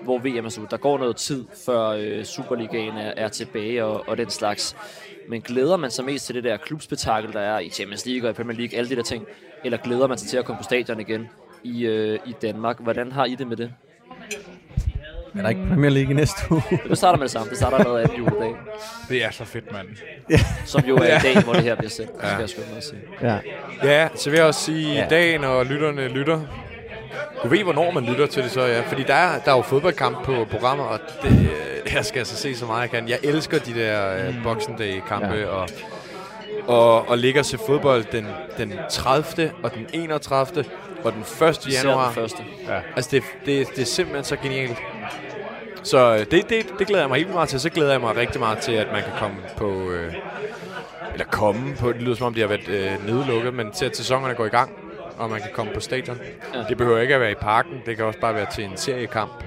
[0.04, 0.72] hvor VM er slut?
[0.72, 4.76] Der går noget tid, før øh, Superligaen er, er tilbage og, og den slags.
[5.30, 8.32] Men glæder man sig mest til det der klubspetakel, der er i Champions League og
[8.32, 9.26] i Premier League, alle de der ting?
[9.64, 11.28] Eller glæder man sig til at komme på stadion igen
[11.64, 12.80] i, øh, i Danmark?
[12.80, 13.74] Hvordan har I det med det?
[15.38, 16.62] Er der ikke Premier League i næste uge?
[16.90, 17.50] Det starter med det samme.
[17.50, 18.56] Det starter allerede anden juledag.
[19.10, 19.88] Det er så fedt, mand.
[20.66, 22.12] Som jo er i dag, hvor det her bliver sendt.
[22.42, 23.02] Det skal jeg at sige.
[23.22, 23.38] ja.
[23.84, 25.00] Ja, så vil jeg også sige, Ja.
[25.02, 25.08] ja.
[25.10, 26.40] dagen og lytterne lytter.
[27.44, 28.82] Du ved, hvornår man lytter til det så, ja.
[28.82, 32.36] Fordi der er, der er jo fodboldkamp på programmer, og det, øh, jeg skal altså
[32.36, 33.10] se så meget jeg kan.
[33.10, 35.40] Jeg elsker de der øh, Boxing Day-kampe, Ja.
[35.40, 35.48] ja.
[35.48, 35.68] og,
[36.68, 38.28] og, og ligger til fodbold den,
[38.58, 39.52] den 30.
[39.64, 40.66] og den 31.
[41.04, 41.66] og den 1.
[41.68, 42.06] Især januar.
[42.06, 42.44] den første.
[42.96, 44.78] Altså, det, det, det er simpelthen så genialt.
[45.84, 47.60] Så øh, det, det, det glæder jeg mig helt meget til.
[47.60, 49.92] Så glæder jeg mig rigtig meget til, at man kan komme på...
[49.92, 50.14] Øh,
[51.14, 51.92] eller komme på...
[51.92, 54.50] Det lyder som om, de har været øh, nedlukket, men til at sæsonerne går i
[54.50, 54.72] gang,
[55.18, 56.18] og man kan komme på stadion.
[56.54, 56.60] Ja.
[56.60, 56.66] Ja.
[56.70, 57.82] Det behøver ikke at være i parken.
[57.86, 59.44] Det kan også bare være til en seriekamp.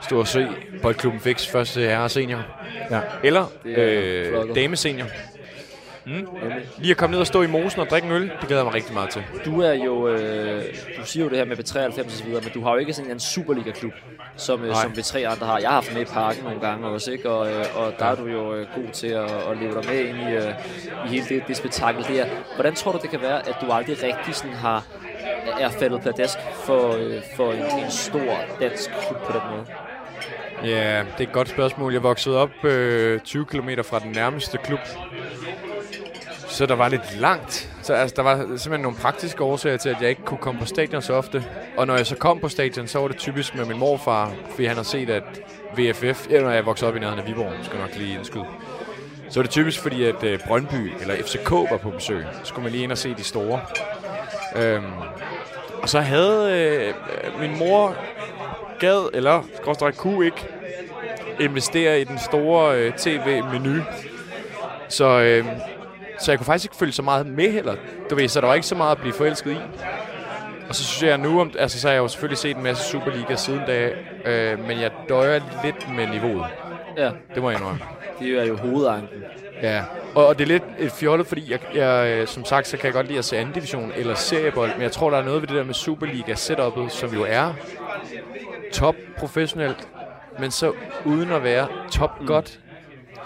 [0.00, 0.48] Stå og se
[0.82, 2.42] Boldklubben Fix første herre senior.
[2.90, 3.00] Ja.
[3.22, 4.56] Eller er øh, flot.
[4.56, 5.06] damesenior.
[6.06, 6.26] Mm.
[6.78, 8.64] Lige at komme ned og stå i mosen og drikke en øl, det glæder jeg
[8.64, 9.22] mig rigtig meget til.
[9.44, 10.64] Du er jo, øh,
[11.00, 12.92] du siger jo det her med B93 og så videre, men du har jo ikke
[12.92, 13.92] sådan en Superliga-klub,
[14.36, 15.58] som, øh, som B3 andre har.
[15.58, 17.30] Jeg har haft med i parken nogle gange også, ikke?
[17.30, 20.04] Og, øh, og der er du jo øh, god til at, at leve dig med
[20.04, 20.54] ind i, øh,
[21.06, 22.26] i hele det, det spektakel der.
[22.54, 24.84] Hvordan tror du, det kan være, at du aldrig rigtig sådan har
[25.60, 29.66] er faldet pladask for, øh, for en, en stor dansk klub på den måde?
[30.64, 31.92] Ja, det er et godt spørgsmål.
[31.92, 34.78] Jeg voksede op øh, 20 km fra den nærmeste klub.
[36.54, 37.70] Så der var lidt langt.
[37.82, 40.66] Så altså, der var simpelthen nogle praktiske årsager til, at jeg ikke kunne komme på
[40.66, 41.44] stadion så ofte.
[41.76, 44.64] Og når jeg så kom på stadion, så var det typisk med min morfar, fordi
[44.64, 45.22] han har set, at
[45.76, 48.44] VFF, eller når jeg voksede op i nærheden af Viborg, skal nok lige indskyde.
[49.30, 52.24] Så var det typisk fordi, at øh, Brøndby eller FCK var på besøg.
[52.32, 53.60] Så skulle man lige ind og se de store.
[54.56, 54.92] Øhm,
[55.82, 57.96] og så havde øh, min mor
[58.80, 60.48] gad, eller skråstrej kunne ikke,
[61.40, 63.82] investere i den store øh, tv-menu.
[64.88, 65.46] Så, øh,
[66.18, 67.74] så jeg kunne faktisk ikke følge så meget med heller.
[68.10, 69.56] Du ved, så der var ikke så meget at blive forelsket i.
[70.68, 72.84] Og så synes jeg nu, om, altså så har jeg jo selvfølgelig set en masse
[72.90, 73.90] Superliga siden da,
[74.24, 76.44] øh, men jeg døjer lidt med niveauet.
[76.96, 77.80] Ja, Det må jeg indrømme.
[78.18, 79.22] det er jo hovedanken.
[79.62, 79.82] Ja,
[80.14, 82.84] og, og det er lidt et fjollet, fordi jeg, jeg, øh, som sagt, så kan
[82.86, 85.40] jeg godt lide at se anden division eller seriebold, men jeg tror, der er noget
[85.40, 87.52] ved det der med Superliga setup'et, som jo er
[88.72, 89.88] top professionelt,
[90.38, 90.72] men så
[91.04, 92.26] uden at være top mm.
[92.26, 92.58] godt.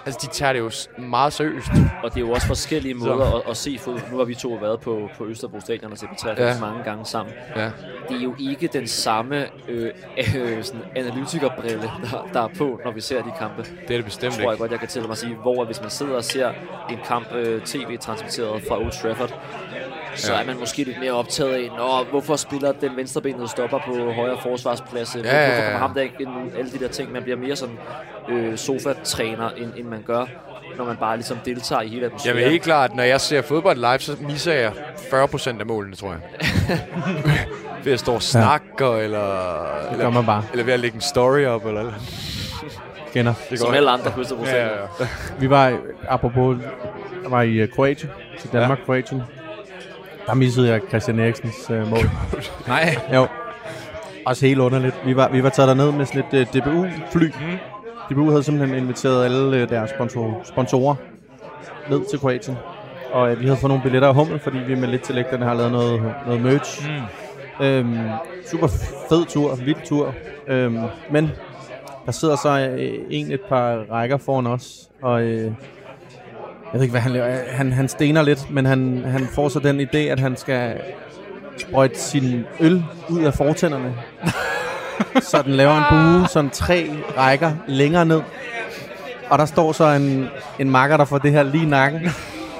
[0.07, 1.69] Altså, de tager det jo meget seriøst.
[2.03, 4.11] Og det er jo også forskellige måder at, at se fodbold.
[4.11, 6.49] Nu har vi to været på, på Østerbro Stadion og set på ja.
[6.49, 6.61] Ja.
[6.61, 7.35] mange gange sammen.
[7.57, 7.71] Ja.
[8.09, 9.93] Det er jo ikke den samme øh,
[10.37, 13.63] øh, sådan analytikerbrille, der, der er på, når vi ser de kampe.
[13.63, 14.61] Det er det bestemt tror jeg ikke.
[14.63, 16.49] godt, jeg kan tælle mig at sige, hvor hvis man sidder og ser
[16.91, 19.41] en kamp øh, tv-transmitteret fra Old Trafford,
[20.15, 20.41] så Ja.
[20.41, 24.37] er man måske lidt mere optaget af, Nå, hvorfor spiller den venstrebenede stopper på højre
[24.43, 25.17] forsvarsplads?
[25.17, 25.65] Ja, ja, hvorfor ja.
[25.65, 26.29] kommer ham der ikke ind?
[26.29, 26.59] nu?
[26.59, 27.13] Alle de der ting.
[27.13, 27.79] Man bliver mere sådan
[28.29, 30.25] øh, sofa-træner, end, end man gør,
[30.77, 32.37] når man bare ligesom deltager i hele atmosfæren.
[32.37, 35.97] Jeg vil helt klart, når jeg ser fodbold live, så misser jeg 40% af målene,
[35.97, 36.21] tror jeg.
[37.85, 38.97] ved at stå og snakke, ja.
[38.97, 39.21] eller,
[39.91, 40.43] Det gør man eller, bare.
[40.53, 41.93] eller ved at lægge en story op, eller eller.
[43.13, 43.35] Kender.
[43.51, 44.47] Det Som alle andre Ja, Stadion.
[44.47, 44.67] ja,
[45.01, 45.07] ja.
[45.39, 45.79] Vi var,
[46.09, 46.57] apropos,
[47.27, 48.85] var i uh, Kroatien, til Danmark, ja.
[48.85, 49.23] Kroatien.
[50.29, 52.11] Der missede jeg Christian Eriksens uh, mål.
[52.69, 52.97] Nej.
[53.15, 53.27] jo.
[54.27, 54.95] Også helt underligt.
[55.07, 57.27] Vi var, vi var taget derned med sådan et uh, DBU-fly.
[57.27, 57.59] Mm.
[58.11, 60.95] DBU havde simpelthen inviteret alle uh, deres sponsor, sponsorer
[61.91, 62.57] ned til Kroatien.
[63.13, 65.45] Og uh, vi havde fået nogle billetter af Hummel, fordi vi med lidt til lægterne
[65.45, 66.89] har lavet noget, noget merch.
[66.89, 67.67] Mm.
[67.67, 67.99] Øhm,
[68.47, 68.67] super
[69.09, 70.15] fed tur, vild tur.
[70.47, 70.79] Øhm,
[71.11, 71.31] men
[72.07, 75.53] der sidder så øh, en et par rækker foran os, og øh,
[76.73, 77.37] jeg ved ikke, hvad han laver.
[77.51, 80.81] Han, han stener lidt, men han, han får så den idé, at han skal
[81.59, 83.95] sprøjte sin øl ud af fortænderne.
[85.31, 88.21] så den laver en bue, sådan tre rækker længere ned.
[89.31, 92.01] Og der står så en, en makker, der får det her lige i nakken,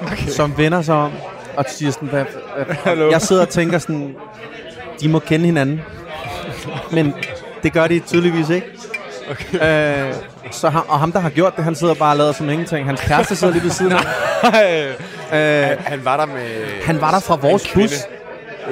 [0.01, 0.27] okay.
[0.27, 1.11] som vender sig om
[1.57, 2.25] og siger sådan, hvad,
[2.83, 4.15] hvad, jeg sidder og tænker sådan,
[5.01, 5.81] de må kende hinanden.
[6.91, 7.13] Men
[7.63, 8.67] det gør de tydeligvis ikke.
[9.29, 10.07] Okay.
[10.07, 10.13] Øh,
[10.51, 12.85] så ham, og ham, der har gjort det, han sidder bare og lader som ingenting.
[12.85, 13.99] Hans kæreste sidder lige ved siden af.
[15.71, 16.81] øh, Han var der med...
[16.85, 17.91] han var der fra vores bus.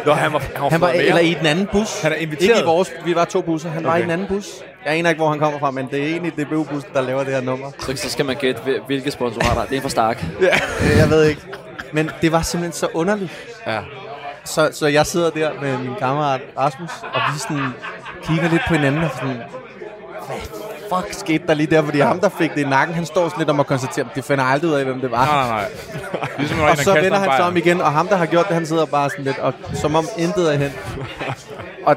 [0.06, 2.02] Nå, han var, han var, Han var, med eller i den anden bus.
[2.02, 2.50] Han er inviteret.
[2.50, 3.70] Ikke i vores, vi var to busser.
[3.70, 3.90] Han okay.
[3.92, 4.46] var i den anden bus.
[4.86, 7.34] Jeg aner ikke, hvor han kommer fra, men det er egentlig DBU-bussen, der laver det
[7.34, 7.72] her nummer.
[7.80, 9.66] Så, så skal man gætte, hvil- hvilke sponsorater.
[9.66, 10.24] Det er for Stark.
[10.42, 11.42] Øh, Jeg ved ikke.
[11.92, 13.32] Men det var simpelthen så underligt.
[13.68, 13.80] Ja.
[14.46, 17.68] Så, så jeg sidder der med min kammerat Rasmus, og vi sådan
[18.24, 19.38] kigger lidt på hinanden og sådan,
[20.28, 21.84] hvad fuck skete der lige der?
[21.84, 24.16] Fordi ham, der fik det i nakken, han står sådan lidt om at konstatere, at
[24.16, 25.26] det finder aldrig ud af, hvem det var.
[25.26, 25.70] Nej, nej,
[26.14, 26.28] nej.
[26.40, 28.54] Ligesom, Og så vender en han sig om igen, og ham, der har gjort det,
[28.54, 30.72] han sidder bare sådan lidt, og som om intet er hen.
[31.86, 31.96] Og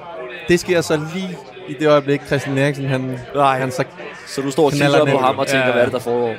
[0.49, 3.59] det sker så lige i det øjeblik, Christian Eriksen, han, Nej.
[3.59, 3.85] han så...
[4.27, 5.73] Så du står og kigger på ham og tænker, Ja.
[5.73, 6.35] hvad er det, der foregår?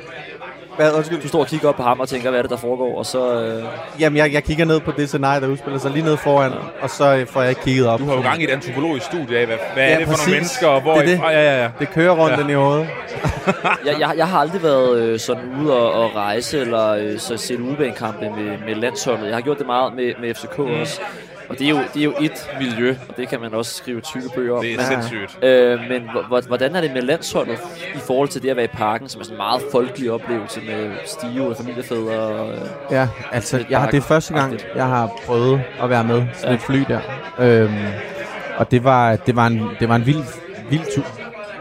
[0.76, 1.20] Hvad, undskyld.
[1.22, 2.98] Du står og kigger op på ham og tænker, hvad er det, der foregår?
[2.98, 3.42] Og så...
[3.42, 3.64] Øh,
[4.00, 6.90] Jamen, jeg, jeg kigger ned på det scenarie, der udspiller sig lige ned foran, og
[6.90, 7.98] så øh, får jeg kigget op.
[8.00, 10.12] Du har jo gang i et antropologisk studie af, hvad, hvad Ja, er det for
[10.12, 10.26] præcis.
[10.26, 10.94] nogle mennesker, og hvor...
[10.94, 11.20] Det er det.
[11.24, 11.68] Ah, ja, ja, ja.
[11.78, 12.48] Det kører rundt ja.
[12.48, 12.88] i hovedet.
[13.86, 17.36] jeg, jeg, jeg har aldrig været øh, sådan ude og, og rejse eller øh, så
[17.36, 19.26] set udebanekampe med, med landsholdet.
[19.26, 20.80] Jeg har gjort det meget med, med FCK mm.
[20.80, 21.00] også.
[21.52, 24.00] Og det er, jo, det er jo et miljø, og det kan man også skrive
[24.00, 24.60] tykke bøger om.
[24.62, 25.44] Det er Men- sindssygt.
[25.44, 27.58] Øh, men hvor- hvor- hvordan er det med landsholdet
[27.94, 30.60] i forhold til det at være i parken, som er sådan en meget folkelig oplevelse
[30.60, 32.18] med stive og familiefædre?
[32.18, 32.58] Og, øh,
[32.90, 36.48] Ja, altså, jeg har, det er første gang, jeg har prøvet at være med sådan
[36.48, 36.54] Ja.
[36.54, 37.00] et fly der.
[37.38, 37.74] Øhm,
[38.56, 40.22] og det var, det var en, det var en vild,
[40.70, 41.04] vild tur.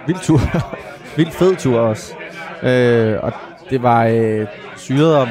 [0.08, 0.40] Vild tur.
[1.18, 2.14] vild fed tur også.
[2.64, 3.34] Øh, og
[3.70, 4.46] det var øh,
[4.78, 5.28] syret, og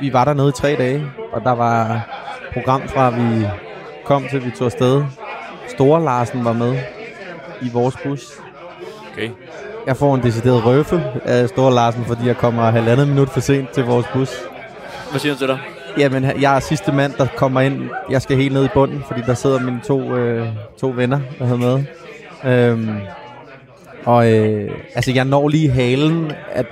[0.00, 1.06] vi var dernede i tre dage.
[1.32, 2.00] Og der var
[2.52, 3.46] program fra, vi
[4.04, 5.04] kom til, vi tog afsted.
[5.68, 6.78] Store Larsen var med
[7.62, 8.32] i vores bus.
[9.12, 9.30] Okay.
[9.86, 13.70] Jeg får en decideret røffel af Store Larsen, fordi jeg kommer halvandet minut for sent
[13.70, 14.30] til vores bus.
[15.10, 15.58] hvad siger du til dig?
[15.98, 17.90] Jamen, jeg er sidste mand, der kommer ind.
[18.10, 20.48] Jeg skal helt ned i bunden, fordi der sidder mine to, øh,
[20.80, 21.84] to venner, der havde med.
[22.44, 22.96] Øhm,
[24.04, 26.64] og øh, altså, jeg når lige halen af,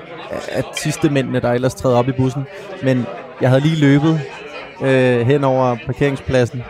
[0.49, 2.47] af sidste mændene, der ellers træder op i bussen.
[2.83, 3.07] Men
[3.41, 4.21] jeg havde lige løbet
[4.83, 6.63] øh, hen over parkeringspladsen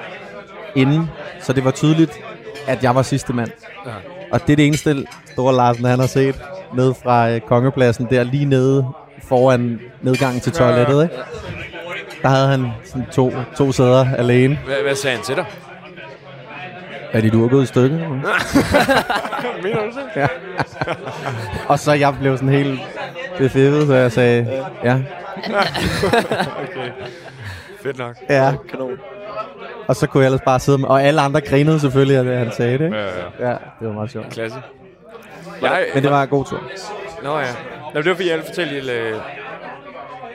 [0.75, 1.11] inden,
[1.41, 2.13] så det var tydeligt,
[2.67, 3.51] at jeg var sidste mand.
[3.87, 3.91] Ja.
[4.33, 6.43] Og det er det eneste, Store Larsen han har set
[6.75, 8.87] ned fra øh, Kongepladsen, der lige nede
[9.29, 11.03] foran nedgangen til toilettet.
[11.03, 11.15] Ikke?
[12.23, 14.59] Der havde han sådan to, to sæder alene.
[14.67, 15.45] Hvad, hvad sagde han til dig?
[17.13, 17.99] Er de du er gået i stykker?
[19.63, 20.05] Mener du det?
[20.17, 20.27] ja.
[21.69, 22.81] Og så jeg blev sådan helt
[23.39, 24.97] befippet, så jeg sagde, ja,
[27.83, 28.17] Fedt nok.
[28.31, 28.53] ja.
[28.71, 28.91] Kanon.
[29.89, 32.37] Og så kunne jeg ellers bare sidde med, og alle andre grinede selvfølgelig af det,
[32.39, 32.85] han sagde det.
[32.85, 32.97] Ikke?
[32.97, 33.49] Ja, ja.
[33.49, 34.31] Ja, det var meget sjovt.
[34.31, 34.59] Klasse.
[35.63, 36.63] Jeg, Men det var en god tur.
[37.23, 37.47] Nå ja.
[37.95, 38.91] Nå, det var fordi, jeg ville fortælle lidt...
[38.91, 39.17] Øh...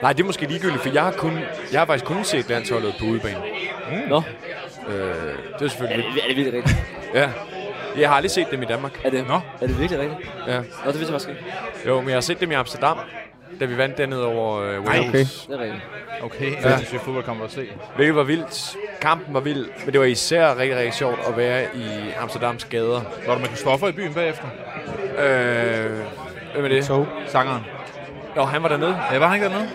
[0.02, 1.32] Nej, det er måske ligegyldigt, for jeg har, kun,
[1.72, 3.36] jeg har faktisk kun set landsholdet på udebane.
[4.08, 4.22] Nå,
[4.88, 5.10] Øh, det
[5.60, 6.78] er er selvfølgelig det, er det virkelig rigtigt?
[7.14, 7.30] Ja.
[7.98, 9.00] Jeg har aldrig set dem i Danmark.
[9.04, 9.34] Er det, Nå.
[9.60, 10.30] er det virkelig rigtigt?
[10.46, 10.56] Ja.
[10.58, 11.42] Nå, det vidste jeg faktisk ikke.
[11.86, 12.98] Jo, men jeg har set dem i Amsterdam,
[13.60, 15.08] da vi vandt dernede over øh, Wales.
[15.08, 15.18] okay.
[15.18, 15.82] Det er rigtigt.
[16.22, 16.68] Okay, ja.
[16.70, 17.68] jeg synes, fodbold kommer at se.
[17.96, 18.76] Hvilket var vildt.
[19.00, 21.88] Kampen var vild, men det var især rigtig, rigtig sjovt at være i
[22.20, 23.00] Amsterdams gader.
[23.26, 24.44] Var du med Christoffer i byen bagefter?
[25.18, 25.90] Øh,
[26.54, 26.84] hvem er det?
[26.84, 27.04] Så.
[27.26, 27.62] Sangeren.
[28.36, 28.98] Nå, han var dernede.
[29.12, 29.68] Ja, var han ikke dernede?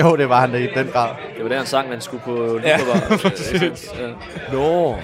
[0.00, 1.08] Jo, det var han da i den grad.
[1.34, 3.32] Det var der, han sang, man skulle på Ja, Liverpool.
[4.00, 4.52] ja.
[4.52, 4.96] Nå.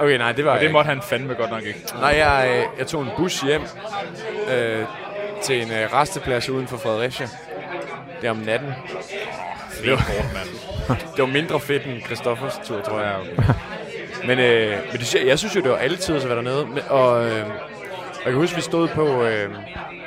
[0.00, 1.78] Okay, nej, det var Og det måtte han fandme godt nok ikke.
[1.78, 1.92] ikke.
[2.00, 3.62] Nej, jeg, øh, jeg tog en bus hjem
[4.54, 4.84] øh,
[5.42, 7.28] til en øh, resteplads uden for Fredericia.
[8.22, 8.72] Der om natten.
[9.84, 10.10] Det var.
[11.16, 13.16] Det var mindre fedt end Christoffers tur, tror jeg.
[14.26, 16.66] Men, øh, men det, jeg synes jo, det var alle tider at være dernede.
[16.88, 19.50] Og øh, jeg kan huske, vi stod på, øh,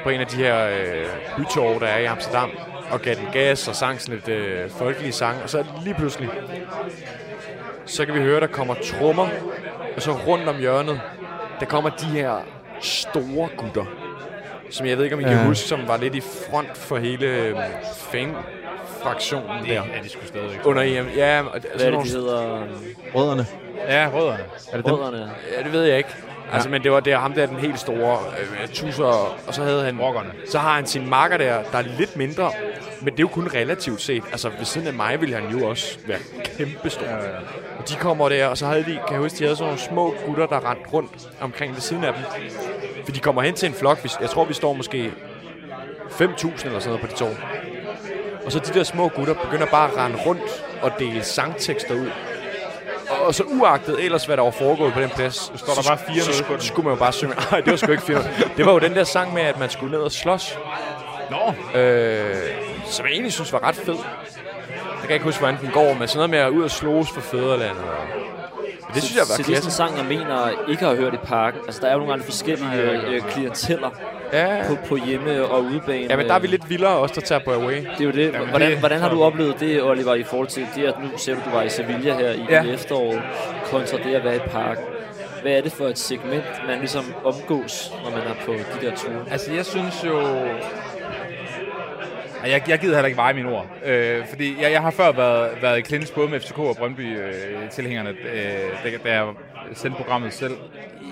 [0.04, 1.06] på en af de her øh,
[1.38, 2.52] bytorve, der er i Amsterdam,
[2.92, 5.44] og gav den gas og sang sådan lidt øh, folkelige sang.
[5.44, 6.30] Og så lige pludselig,
[7.86, 9.28] så kan vi høre, der kommer trommer,
[9.96, 11.02] og så rundt om hjørnet,
[11.60, 12.36] der kommer de her
[12.82, 13.86] store gutter,
[14.72, 15.44] som jeg ved ikke, om I kan Ja.
[15.46, 17.56] huske, som var lidt i front for hele øh,
[18.12, 19.82] fan-fraktionen Det der.
[19.82, 20.60] er de sgu stadigvæk.
[20.66, 21.08] Under EM.
[21.16, 22.64] Ja, og, Hvad er det, de hedder?
[23.16, 23.46] Rødderne.
[23.88, 24.44] Ja, rødderne.
[24.72, 24.94] Er det dem?
[24.96, 25.32] Rødderne.
[25.58, 26.10] Ja, det ved jeg ikke.
[26.54, 28.18] Altså, men det var der, ham der, den helt store
[28.62, 29.04] øh, tusser,
[29.48, 30.00] og så havde han...
[30.00, 30.30] Rockerne.
[30.50, 32.52] Så har han sin marker der, der er lidt mindre,
[33.02, 34.24] men det er jo kun relativt set.
[34.32, 36.18] Altså, ved siden af mig ville han jo også være
[36.58, 37.06] kæmpestor.
[37.06, 37.22] Ja, ja.
[37.80, 39.80] Og de kommer der, og så havde de, kan jeg huske, de havde sådan nogle
[39.82, 41.12] små gutter, der rendte rundt
[41.42, 42.24] omkring ved siden af dem.
[43.06, 45.12] For de kommer hen til en flok, jeg tror, vi står måske
[46.10, 46.22] 5.000
[46.66, 47.28] eller sådan noget på de to.
[48.46, 52.12] Og så de der små gutter begynder bare at rende rundt og dele sangtekster ud.
[53.26, 56.22] Og- så uagtet ellers, hvad der var foregået på den plads, står der bare 4-0
[56.22, 57.34] så, så skulle man jo bare synge.
[57.52, 58.24] Nej, det var sgu ikke 4
[58.58, 60.58] Det var jo den der sang med, at man skulle ned og slås.
[61.32, 62.36] Nå, Øh,
[62.86, 63.96] som jeg egentlig synes var ret fed.
[64.76, 67.10] Jeg kan ikke huske, hvordan den går, men sådan noget med at ud og slås
[67.14, 67.84] for fædrelandet.
[67.84, 68.08] Og
[68.94, 69.72] Det synes jeg var Så det er sådan en klasse.
[69.72, 71.60] sang, jeg mener ikke har hørt i parken.
[71.66, 73.90] Altså, der er jo nogle gange forskellige øh, klienteller
[74.34, 76.08] Ja, på, på hjemme- og udebane.
[76.10, 77.76] ja, men der er vi lidt vildere også, der tager på away.
[77.76, 78.34] Det er jo det.
[78.34, 81.08] Jamen, hvordan, det- hvordan har du oplevet det, Oliver, i forhold til det, at nu
[81.18, 82.64] ser du, du var i Sevilla her i, Ja.
[82.64, 83.22] i efteråret,
[83.72, 84.84] kontra det at være i parken?
[85.42, 88.96] Hvad er det for et segment, man ligesom omgås, når man er på de der
[88.96, 89.14] ture?
[89.32, 90.22] Altså, jeg synes jo...
[92.44, 93.68] Ej, Jeg, jeg gider heller ikke veje mine ord.
[93.86, 98.10] Øh, fordi jeg, jeg har før været, været i clinch både med FCK og Brøndby-tilhængerne,
[98.10, 98.46] øh,
[98.86, 99.34] øh, da, da jeg
[99.74, 100.58] sendte programmet selv.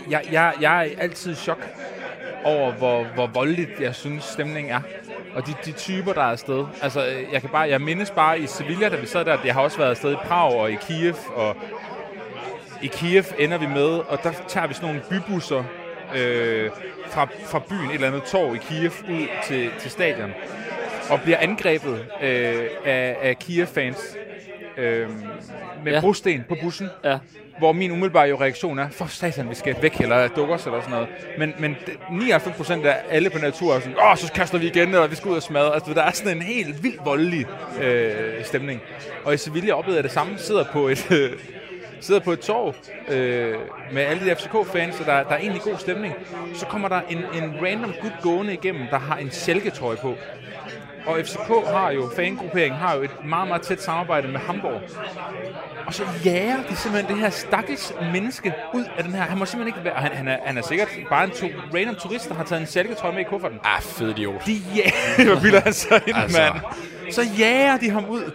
[0.10, 1.68] Jeg, jeg, jeg er altid i chok
[2.44, 4.82] over, hvor, hvor voldeligt jeg synes stemningen er.
[5.36, 6.66] Og de, de typer, der er afsted.
[6.82, 9.54] Altså, øh, jeg, kan bare, jeg mindes bare i Sevilla, da vi sad der, jeg
[9.54, 11.56] har også været afsted i Prag og i Kiev, og
[12.82, 15.64] i Kiev ender vi med, og der tager vi sådan nogle bybusser
[16.16, 16.70] øh,
[17.08, 20.34] fra, fra byen, et eller andet torv i Kiev, ud til, til stadion,
[21.10, 24.18] og bliver angrebet øh, af, af Kiev-fans
[24.78, 25.10] øh,
[25.84, 26.00] med Ja.
[26.02, 26.90] brosten på bussen.
[27.04, 27.18] Ja.
[27.60, 30.80] Hvor min umiddelbare jo reaktion er, for satan, vi skal væk, eller dukke os, eller
[30.82, 31.08] sådan noget.
[31.38, 34.66] Men, men det- 99 procent af alle på natur er sådan, åh, så kaster vi
[34.68, 35.74] igen, eller vi skal ud og smadre.
[35.74, 37.46] Altså, der er sådan en helt vildt voldelig
[37.82, 38.82] øh, stemning.
[39.24, 41.30] Og i Sevilla oplevede jeg det samme, sidder på et, øh,
[42.02, 42.76] sidder på et torv
[43.10, 43.56] øh,
[43.92, 46.14] med alle de FCK-fans, og der, der er egentlig god stemning.
[46.56, 50.16] Så kommer der en, en random gut gående igennem, der har en silketrøje på.
[51.10, 54.82] Og FCK har jo, fangrupperingen har jo et meget, meget tæt samarbejde med Hamburg.
[55.86, 59.22] Og så jager de simpelthen det her stakkels menneske ud af den her.
[59.22, 60.02] Han må simpelthen ikke være...
[60.02, 62.68] Han, han, er, han er sikkert bare en to, random turist, der har taget en
[62.68, 63.60] silketrøje med i kufferten.
[63.64, 64.46] Ah, fed idiot.
[64.46, 65.26] De jager...
[65.34, 66.42] Hvor bilder han så ind, Altså.
[66.42, 66.64] mand.
[67.12, 68.32] Så jager de ham ud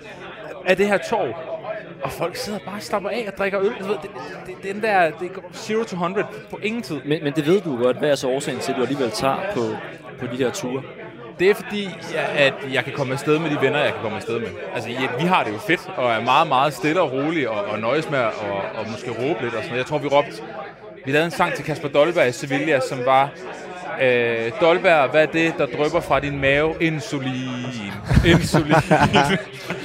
[0.66, 1.34] af det her torv.
[2.02, 3.72] Og folk sidder bare og slapper af og drikker øl.
[3.80, 4.10] Du ved, det,
[4.46, 5.42] det, den der, det går
[5.76, 7.00] 0 to 100 på ingen tid.
[7.04, 7.98] Men, men det ved du godt.
[7.98, 9.60] Hvad er så årsagen til, at du alligevel tager på,
[10.20, 10.82] på de her ture?
[11.38, 11.88] Det er fordi,
[12.36, 14.48] at jeg kan komme afsted med de venner, jeg kan komme afsted med.
[14.74, 17.64] Altså, ja, vi har det jo fedt, og er meget, meget stille og rolige, og,
[17.64, 19.78] og nøjes med at og, og måske råbe lidt og sådan noget.
[19.78, 20.42] Jeg tror, vi råbte...
[21.04, 23.30] Vi lavede en sang til Kasper Dolberg i Sevilla, som var...
[24.02, 26.74] Øh, Dolberg, hvad er det, der drypper fra din mave?
[26.80, 27.92] Insulin.
[28.32, 28.74] Insulin.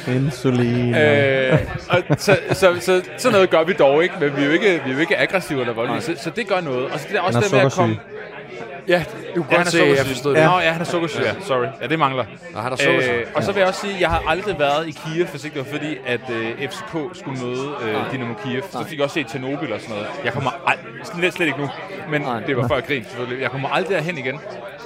[0.16, 0.95] Insulin.
[0.95, 4.52] øh, og så, så, så, sådan noget gør vi dog ikke, men vi er jo
[4.52, 6.86] ikke, vi er jo ikke aggressive eller voldelige, så, så det gør noget.
[6.86, 7.97] Og så det er også det med at komme...
[8.90, 9.04] Ja,
[9.36, 10.40] du kan Ja, godt se, jeg forstod det.
[10.42, 10.46] Ja.
[10.48, 11.34] Nå, ja, han er sukkersyg, ja.
[11.48, 11.66] Sorry.
[11.82, 12.26] Ja, det mangler.
[12.54, 13.12] Nå, han er sukkersyg.
[13.14, 15.46] Øh, og så vil jeg også sige, at jeg har aldrig været i Kiev, hvis
[15.46, 18.62] ikke det var fordi, at øh, FCK skulle møde øh, Dynamo Kiev.
[18.72, 20.08] Så fik jeg også set Tjernobyl og sådan noget.
[20.24, 21.70] Jeg kommer aldrig, slet, slet ikke nu,
[22.12, 22.40] men Nej.
[22.40, 23.42] det var før krig selvfølgelig.
[23.42, 24.40] Jeg kommer aldrig derhen igen.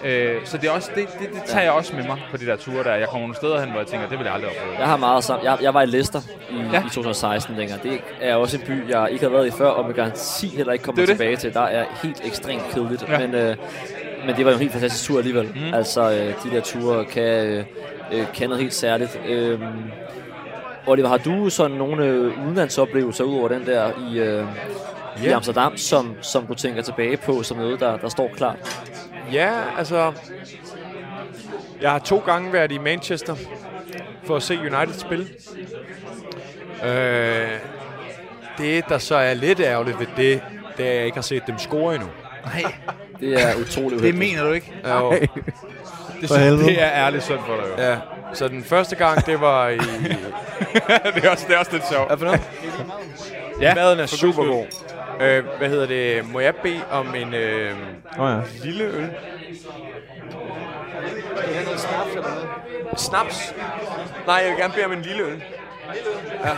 [0.05, 2.45] Øh, så det, er også, det, det, det tager jeg også med mig på de
[2.45, 2.95] der ture der.
[2.95, 4.79] Jeg kommer nogle steder hen, hvor jeg tænker, det vil jeg aldrig opleve.
[4.79, 5.45] Jeg har meget sammen.
[5.45, 6.19] Jeg, jeg var i Leicester
[6.51, 6.79] i, ja.
[6.79, 7.83] I 2016 dengang.
[7.83, 10.73] Det er også en by, jeg ikke har været i før, og med garanti heller
[10.73, 11.15] ikke kommer er det.
[11.17, 11.53] tilbage til.
[11.53, 13.05] Der er helt ekstremt kedeligt.
[13.09, 13.19] Ja.
[13.19, 13.55] Men, øh,
[14.25, 15.45] men det var jo en helt fantastisk tur alligevel.
[15.55, 15.73] Mm.
[15.73, 17.65] Altså, øh, de der ture kan, øh,
[18.11, 19.19] øh, kan noget helt særligt.
[19.27, 19.59] Øh,
[20.87, 24.45] Oliver, har du sådan nogle øh, udenlandsoplevelser ud over den der i, øh,
[25.23, 25.35] i Ja.
[25.35, 28.85] Amsterdam, som, som du tænker tilbage på som noget, der, der står klart?
[29.33, 30.11] Ja, altså...
[31.81, 33.35] Jeg har to gange været i Manchester
[34.25, 35.25] for at se United spille.
[36.85, 37.49] Øh,
[38.57, 40.41] det, der så er lidt ærgerligt ved det,
[40.77, 42.09] det er, at jeg ikke har set dem score endnu.
[42.45, 42.63] Nej,
[43.23, 44.73] Det er utroligt det mener du ikke.
[44.89, 45.29] Jo, Det,
[46.29, 46.65] For synes, helvede.
[46.65, 47.83] det er ærligt synd for dig jo.
[47.89, 47.97] ja.
[48.33, 49.77] Så den første gang, det var i...
[51.15, 52.07] det, er også, det er også lidt sjovt.
[52.07, 52.41] Hvad for noget?
[53.61, 54.83] Ja, Maden er for super guds
[55.19, 55.25] god.
[55.27, 56.31] Øh, hvad hedder det?
[56.31, 57.71] Må jeg bede om en øh,
[58.19, 58.39] Åh ja.
[58.63, 59.09] lille øl?
[62.97, 63.53] Snaps?
[64.27, 65.43] Nej, jeg vil gerne bede om en lille øl.
[66.45, 66.49] Ja.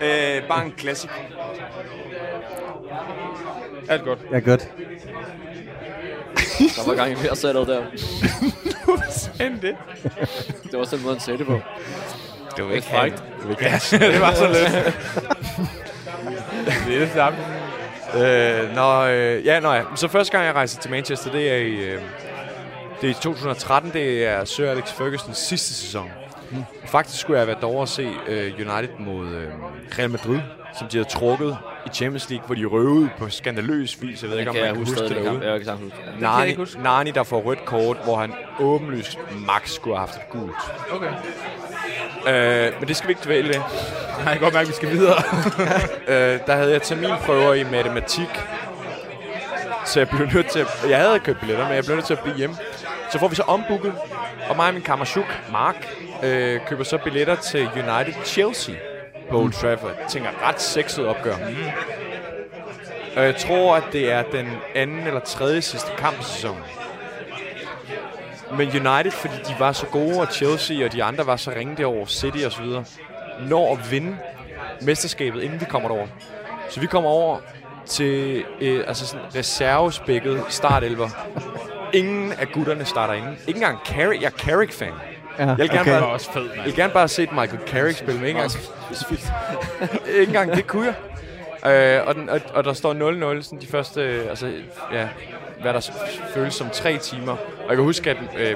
[0.00, 1.10] Øh, bare en classic.
[3.88, 4.18] Alt godt.
[4.32, 4.68] Ja, godt.
[6.58, 7.82] Der var gang i mere sættet der.
[9.46, 9.76] End det.
[10.70, 11.60] Det var sådan en måde, han sagde det på.
[12.56, 13.24] Det var ikke frækt.
[14.12, 14.94] det var så lidt.
[16.86, 17.38] det er det samme.
[18.14, 19.82] Øh, nå, øh, ja, nå ja.
[19.96, 22.00] Så første gang, jeg rejser til Manchester, det er i, øh,
[23.00, 23.92] det er i 2013.
[23.92, 26.10] Det er Sir Alex Fergusons sidste sæson.
[26.54, 26.64] Mm.
[26.84, 29.48] Faktisk skulle jeg have været derovre og se øh, United mod øh,
[29.98, 30.40] Real Madrid,
[30.78, 34.22] som de havde trukket i Champions League, hvor de røvede på skandaløs vis.
[34.22, 35.52] Jeg ved ikke, om man jeg kan huske det derude.
[35.52, 36.82] Jeg kan Nani, ikke huske.
[36.82, 40.54] Nani, der får rødt kort, hvor han åbenlyst max skulle have haft et gult.
[40.90, 41.10] Okay.
[42.28, 43.54] Øh, men det skal vi ikke dvæle ved.
[43.54, 45.16] Jeg kan godt mærke, at vi skal videre.
[46.34, 48.28] øh, der havde jeg terminprøver i matematik.
[49.86, 50.66] Så jeg blev nødt til at...
[50.88, 52.56] Jeg havde købt billetter, men jeg blev nødt til at blive hjemme.
[53.14, 53.94] Så får vi så ombooket,
[54.48, 55.88] og mig og min kammerchuk, Mark,
[56.22, 58.74] øh, køber så billetter til United Chelsea
[59.30, 59.90] på Old Trafford.
[60.00, 61.36] Jeg tænker, ret sexet opgør.
[61.36, 61.56] Mm.
[63.16, 66.62] Og jeg tror, at det er den anden eller tredje sidste kamp i sæsonen.
[68.50, 71.76] Men United, fordi de var så gode, og Chelsea og de andre var så ringe
[71.76, 72.84] derovre, City og så videre,
[73.40, 74.16] når at vinde
[74.82, 76.06] mesterskabet, inden vi kommer derover.
[76.70, 77.38] Så vi kommer over
[77.86, 81.08] til øh, altså sådan reservespækket startelver.
[81.94, 83.36] Ingen af gutterne starter inde.
[83.46, 84.22] Ikke engang Carrick.
[84.22, 84.92] Jeg er Carrick-fan.
[85.38, 85.90] Ja, Jeg vil gerne, okay.
[86.00, 88.52] Bare, også fed, jeg vil gerne bare set Michael Carrick spille, men ikke engang,
[90.20, 90.94] ikke engang det kunne jeg.
[92.00, 94.52] Øh, og, den, og, og der står 0-0 sådan de første, øh, altså,
[94.92, 95.08] ja,
[95.62, 95.90] hvad der
[96.34, 97.32] føles som tre timer.
[97.32, 98.54] Og jeg kan huske, at øh,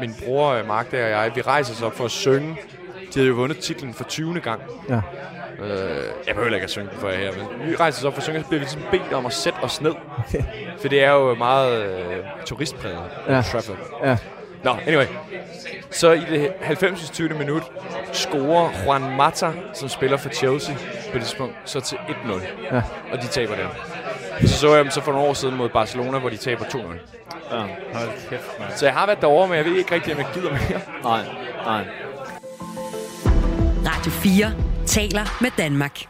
[0.00, 2.56] min bror øh, Mark der og jeg, vi rejser os op for at synge.
[3.00, 4.40] De havde jo vundet titlen for 20.
[4.40, 4.60] gang.
[4.88, 5.00] Ja.
[5.62, 8.12] Øh, jeg behøver ikke at synge den for jer her, men vi rejser os op
[8.12, 9.92] for at synge, så bliver vi ligesom bedt om at sætte os ned.
[10.80, 12.98] For det er jo meget øh, turistpræget,
[13.28, 13.34] Ja.
[13.36, 13.42] ja.
[13.42, 13.76] Trafford.
[14.04, 14.16] Ja.
[14.64, 15.04] Nå, anyway.
[15.90, 17.10] Så i det 90.
[17.10, 17.28] 20.
[17.28, 17.62] minut
[18.12, 20.74] scorer Juan Mata, som spiller for Chelsea
[21.12, 22.32] på det tidspunkt, så til 1-0.
[22.74, 22.82] Ja.
[23.12, 23.66] Og de taber den.
[24.48, 26.78] Så så jeg dem så for nogle år siden mod Barcelona, hvor de taber 2-0.
[26.78, 27.56] Ja.
[27.94, 28.70] Hold kæft, mand.
[28.76, 30.80] Så jeg har været derovre, men jeg ved ikke rigtig, om jeg gider mere.
[31.04, 31.20] Nej,
[31.64, 31.84] nej.
[33.86, 34.52] Radio 4
[34.86, 36.00] taler med Danmark.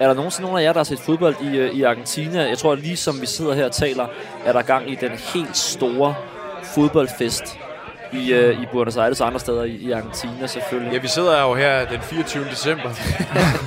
[0.00, 2.48] Er der nogensinde nogen af jer, der har set fodbold i, øh, i Argentina?
[2.48, 4.06] Jeg tror, at lige som vi sidder her og taler,
[4.44, 6.14] er der gang i den helt store
[6.62, 7.58] fodboldfest
[8.12, 10.92] i, øh, i Buenos Aires og andre steder i, i Argentina selvfølgelig.
[10.92, 12.44] Ja, vi sidder jo her den 24.
[12.44, 12.90] december.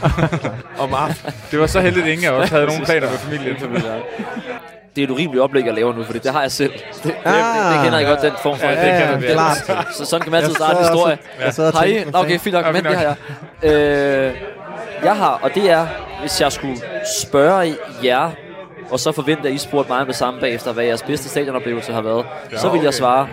[0.83, 1.33] om aftenen.
[1.51, 3.55] Det var så heldigt, at ingen af os havde nogen planer med familien.
[4.95, 6.71] Det er et urimeligt oplæg, jeg laver nu, for det har jeg selv.
[6.73, 7.83] Det, det, det, det Ah.
[7.83, 8.67] kender jeg godt, den form for...
[8.67, 9.35] Ja, det kender vi alle.
[9.65, 9.87] klart.
[9.95, 11.17] Så sådan kan man altid starte en historie.
[11.45, 12.03] også- Har I?
[12.11, 13.15] Nå, Okay, fint nok, Ja, men det har
[13.61, 13.71] jeg.
[13.73, 14.33] Øh,
[15.03, 15.87] jeg har, og det er,
[16.21, 16.77] hvis jeg skulle
[17.21, 18.31] spørge jer,
[18.91, 22.01] og så forvente, at I spurgte mig det samme bagefter, hvad jeres bedste stadionoplevelse har
[22.01, 22.25] været,
[22.57, 22.97] så vil jeg okay.
[22.97, 23.27] svare,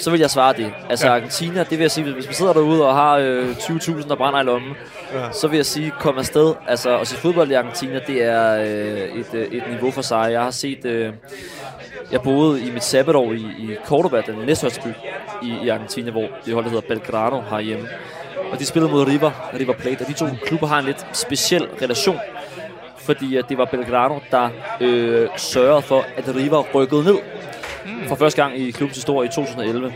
[0.00, 0.72] så vil jeg svare det.
[0.90, 1.14] Altså Ja.
[1.14, 4.40] Argentina, det vil jeg sige, hvis man sidder derude og har øh, 20.000, der brænder
[4.40, 4.72] i lommen,
[5.14, 5.32] ja.
[5.32, 6.54] så vil jeg sige, kom afsted.
[6.68, 10.32] Altså, at se fodbold i Argentina, det er øh, et, øh, et niveau for sig.
[10.32, 10.84] Jeg har set...
[10.84, 11.12] Øh,
[12.12, 14.88] jeg boede i mit sabbatår i, i Cordoba, den næststørste by
[15.46, 17.88] i, i Argentina, hvor det hold, der hedder Belgrano, har hjemme.
[18.52, 19.30] Og de spillede mod River,
[19.60, 22.18] River Plate, og de to klubber har en lidt speciel relation.
[22.96, 24.48] Fordi at det var Belgrano, der
[24.80, 27.16] øh, sørgede for, at River rykkede ned
[28.08, 29.92] for første gang i klubbens historie i 2011.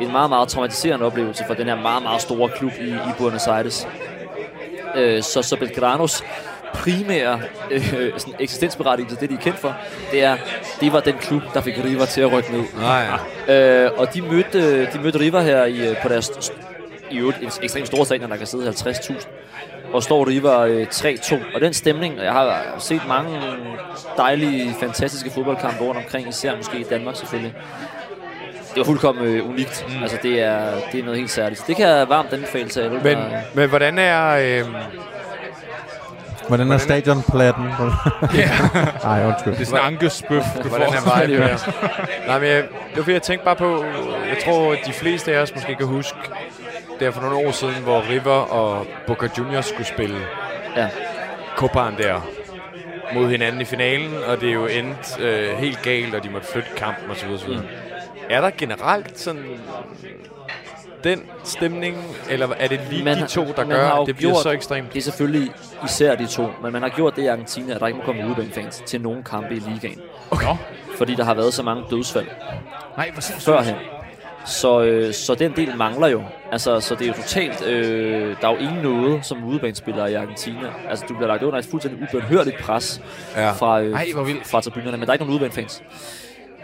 [0.00, 3.46] En meget, meget traumatiserende oplevelse for den her meget, meget store klub i, i Buenos
[3.46, 3.88] Aires.
[4.96, 6.24] Øh, så, så Belgranos
[6.74, 7.40] primære
[7.70, 9.76] øh, sådan eksistensberettigelse, det de er kendt for,
[10.10, 10.36] det er,
[10.80, 12.62] det var den klub, der fik River til at rykke ned.
[12.80, 13.06] Nej,
[13.48, 13.84] ja.
[13.84, 16.52] Øh, og de mødte, de mødte River her i, øh, på deres
[17.10, 19.14] i øvrigt ekstremt store stadion, der kan sidde 50.000.
[19.92, 21.54] Og står River øh, 3-2.
[21.54, 23.40] Og den stemning, og jeg har set mange
[24.16, 27.54] dejlige, fantastiske fodboldkampe rundt omkring, især måske i Danmark selvfølgelig.
[28.74, 29.84] Det var fuldkommen øh, unikt.
[29.88, 30.02] Mm.
[30.02, 31.58] Altså, det er, det er noget helt særligt.
[31.60, 33.00] Så det kan jeg varmt anbefale til alle.
[33.04, 34.28] Men, der- men hvordan er...
[34.60, 34.64] Øh,
[36.48, 37.64] Hvordan er stadionplatten?
[39.04, 39.52] Nej, undskyld.
[39.54, 41.58] Det er sådan en ankesbøf, du hvordan er viben her?
[42.26, 43.84] Nej, men jeg, det var fordi, jeg tænkte bare på...
[44.28, 46.18] Jeg tror, at de fleste af os måske kan huske,
[47.00, 50.16] der for nogle år siden, hvor River og Boca Juniors skulle spille
[50.76, 50.88] ja.
[51.56, 52.26] Copaen der
[53.14, 56.46] mod hinanden i finalen, og det er jo endt øh, helt galt, og de måtte
[56.52, 57.28] flytte kampen osv.
[57.34, 57.48] osv.
[57.50, 57.58] Mm.
[58.32, 59.44] Er der generelt sådan
[61.04, 61.96] den stemning,
[62.30, 64.92] eller er det lige Man de to, der gør, at det bliver gjort- så ekstremt?
[64.92, 65.52] Det er selvfølgelig
[65.84, 68.26] især de to, men man har gjort det i Argentina, at der ikke må komme
[68.26, 70.00] udebanefans til nogen kampe i ligaen.
[70.30, 70.46] Okay.
[70.98, 72.26] Fordi der har været så mange dødsfald
[72.96, 73.74] Nej, hvor førhen.
[74.46, 76.22] Så, øh, så den del mangler jo.
[76.52, 77.66] Altså, så det er jo totalt...
[77.66, 80.68] Øh, der er jo ingen noget som udebanespiller i Argentina.
[80.88, 83.00] Altså, du bliver lagt under et fuldstændig ubehørligt pres
[83.36, 83.50] Ja.
[83.50, 84.06] fra, øh, Ej,
[84.44, 85.82] fra tribunerne, men der er ikke nogen udebanefans.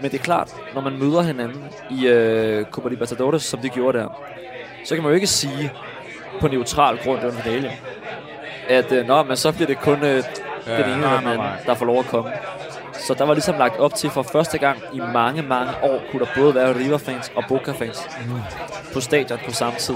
[0.00, 3.98] Men det er klart, når man møder hinanden i øh, Copa Libertadores, som de gjorde
[3.98, 4.08] der,
[4.84, 5.72] så kan man jo ikke sige
[6.40, 7.72] på neutral grund, det var en finale,
[8.68, 10.24] at øh, nå, men så bliver det kun øh,
[10.66, 12.30] ja, den ene eller den anden, der får lov at komme.
[12.92, 16.26] Så der var ligesom lagt op til for første gang i mange, mange år, kunne
[16.26, 18.32] der både være River-fans og Boca-fans mm.
[18.92, 19.94] på stadion på samme tid.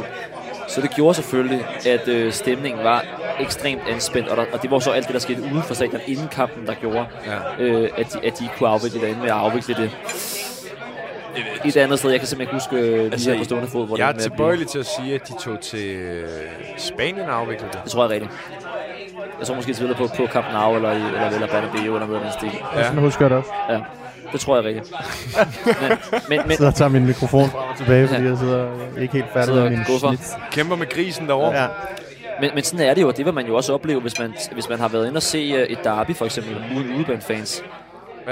[0.69, 3.05] Så det gjorde selvfølgelig, at øh, stemningen var
[3.41, 6.01] ekstremt anspændt, og, der, og det var så alt det, der skete uden for stadion
[6.07, 7.65] inden kampen, der gjorde, Ja.
[7.65, 9.91] øh, at, de, at de ikke kunne afvikle det, med at afvikle det
[11.65, 12.11] et andet sted.
[12.11, 14.13] Jeg kan simpelthen ikke huske øh, lige Altså, her på stående fod, hvor Jeg er
[14.13, 16.29] tilbøjelig til at sige, at de tog til øh,
[16.77, 17.81] Spanien og afviklede det.
[17.85, 18.33] Det tror jeg er rigtigt.
[19.39, 22.07] Jeg tror måske, de spiller på, på Camp Nou, eller, i, eller, eller Bernabeu, eller
[22.07, 22.61] noget af den stil.
[22.77, 22.83] Ja.
[22.85, 23.51] Sådan husker jeg det også.
[23.71, 23.79] Ja,
[24.33, 24.93] det tror jeg rigtigt.
[25.67, 28.97] men, men, men, sidder og tager min mikrofon frem og tilbage, fordi jeg sidder jeg
[28.97, 30.21] er ikke helt færdig Sidder med min snit.
[30.51, 31.61] Kæmper med grisen derovre.
[31.63, 31.67] Ja.
[32.41, 34.35] Men, men sådan er det jo, og det vil man jo også opleve, hvis man,
[34.53, 37.63] hvis man har været inde og se øh, et derby, for eksempel, uden udebanefans.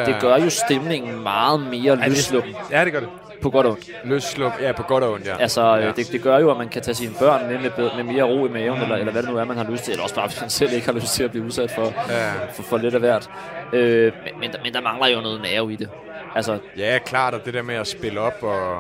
[0.06, 3.08] Det gør jo stemningen meget mere løsluppen, Ja, det gør det.
[3.42, 3.90] på godt og ondt.
[4.04, 4.52] Løssluk.
[4.62, 5.36] Ja, på godt og ondt, ja.
[5.40, 5.86] Altså, ja.
[5.86, 5.92] ja.
[5.96, 8.46] det, det gør jo, at man kan tage sine børn med med, med mere ro
[8.46, 9.90] i maven, eller, eller hvad det nu er, man har lyst til.
[9.92, 12.30] Eller også bare, hvis man selv ikke har lyst til at blive udsat for, Ja.
[12.54, 13.30] for, for lidt af hvert.
[13.72, 15.88] Øh, men, men, der, men der mangler jo noget nerve i det.
[16.34, 18.76] Altså, Ja, klart, og det der med at spille op og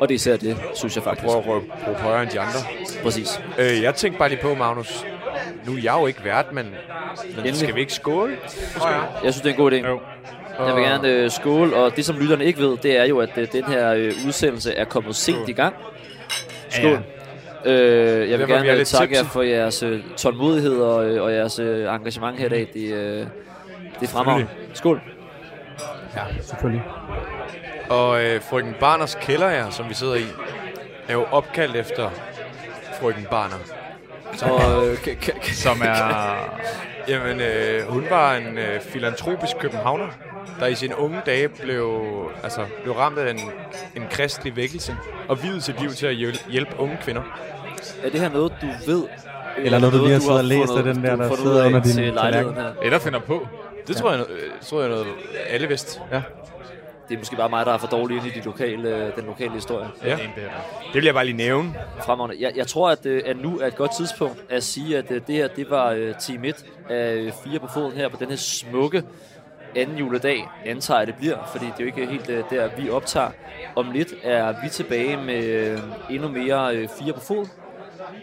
[0.00, 1.26] og det er især det, synes jeg faktisk.
[1.26, 2.58] prøve at råbe, råbe højere end de andre.
[3.02, 3.40] Præcis.
[3.58, 5.06] Øh, jeg tænkte bare lige på, Magnus.
[5.66, 6.74] nu er jeg jo ikke vært, men,
[7.44, 8.36] men skal vi ikke skåle?
[8.78, 9.08] Tror jeg.
[9.20, 9.76] Synes, det er en god idé.
[9.76, 10.00] Jo.
[10.66, 13.30] Jeg vil gerne øh, skåle, og det som lytterne ikke ved, det er jo, at
[13.36, 15.74] øh, den her øh, udsendelse er kommet sent i gang.
[16.68, 16.98] Skål.
[17.64, 21.22] Øh, jeg vil Derfor, er gerne øh, takke jer for jeres øh, tålmodighed og, øh,
[21.22, 22.68] og jeres øh, engagement her i dag.
[22.74, 23.26] Det, øh,
[24.00, 24.48] det er fremragende.
[24.74, 25.00] Skål.
[26.42, 26.82] Selvfølgelig.
[27.90, 30.24] Og øh, frøken Barners kælder her, som vi sidder i,
[31.08, 32.10] er jo opkaldt efter
[33.00, 33.56] frøken Barner.
[34.42, 36.34] Og, øh, k- k- k- Som er...
[37.08, 40.06] Jamen, øh, hun var en øh, filantropisk københavner,
[40.60, 42.02] der i sine unge dage blev,
[42.42, 43.40] altså, blev ramt af en,
[43.96, 44.96] en kristelig vækkelse
[45.28, 47.22] og videt sit liv til at hjæl- hjælpe unge kvinder.
[48.04, 49.02] er det her noget, du ved?
[49.58, 51.92] Eller noget, du lige har siddet og læst af den der, der sidder under din
[52.14, 52.72] her.
[52.82, 53.48] Eller finder på.
[53.88, 55.06] Det tror jeg, øh, tror jeg noget,
[55.48, 56.00] alle vidste.
[57.08, 59.52] Det er måske bare mig, der er for dårlig inde i de lokale, den lokale
[59.52, 59.88] historie.
[60.04, 60.18] Ja.
[60.86, 61.74] Det vil jeg bare lige nævne.
[62.06, 62.36] Fremragende.
[62.40, 65.20] Jeg, jeg tror, at, øh, at nu er et godt tidspunkt at sige, at øh,
[65.26, 68.28] det her det var øh, Team 1 af øh, fire på foden her på den
[68.28, 69.02] her smukke
[69.76, 72.90] anden juledag, antager jeg det bliver, fordi det er jo ikke helt øh, der, vi
[72.90, 73.30] optager.
[73.76, 75.78] Om lidt er vi tilbage med øh,
[76.10, 77.46] endnu mere øh, fire på fod.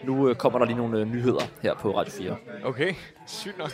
[0.03, 2.35] Nu øh, kommer der lige nogle øh, nyheder her på Radio 4.
[2.65, 2.93] Okay,
[3.27, 3.71] sygt nok.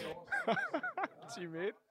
[1.35, 1.88] Team 1.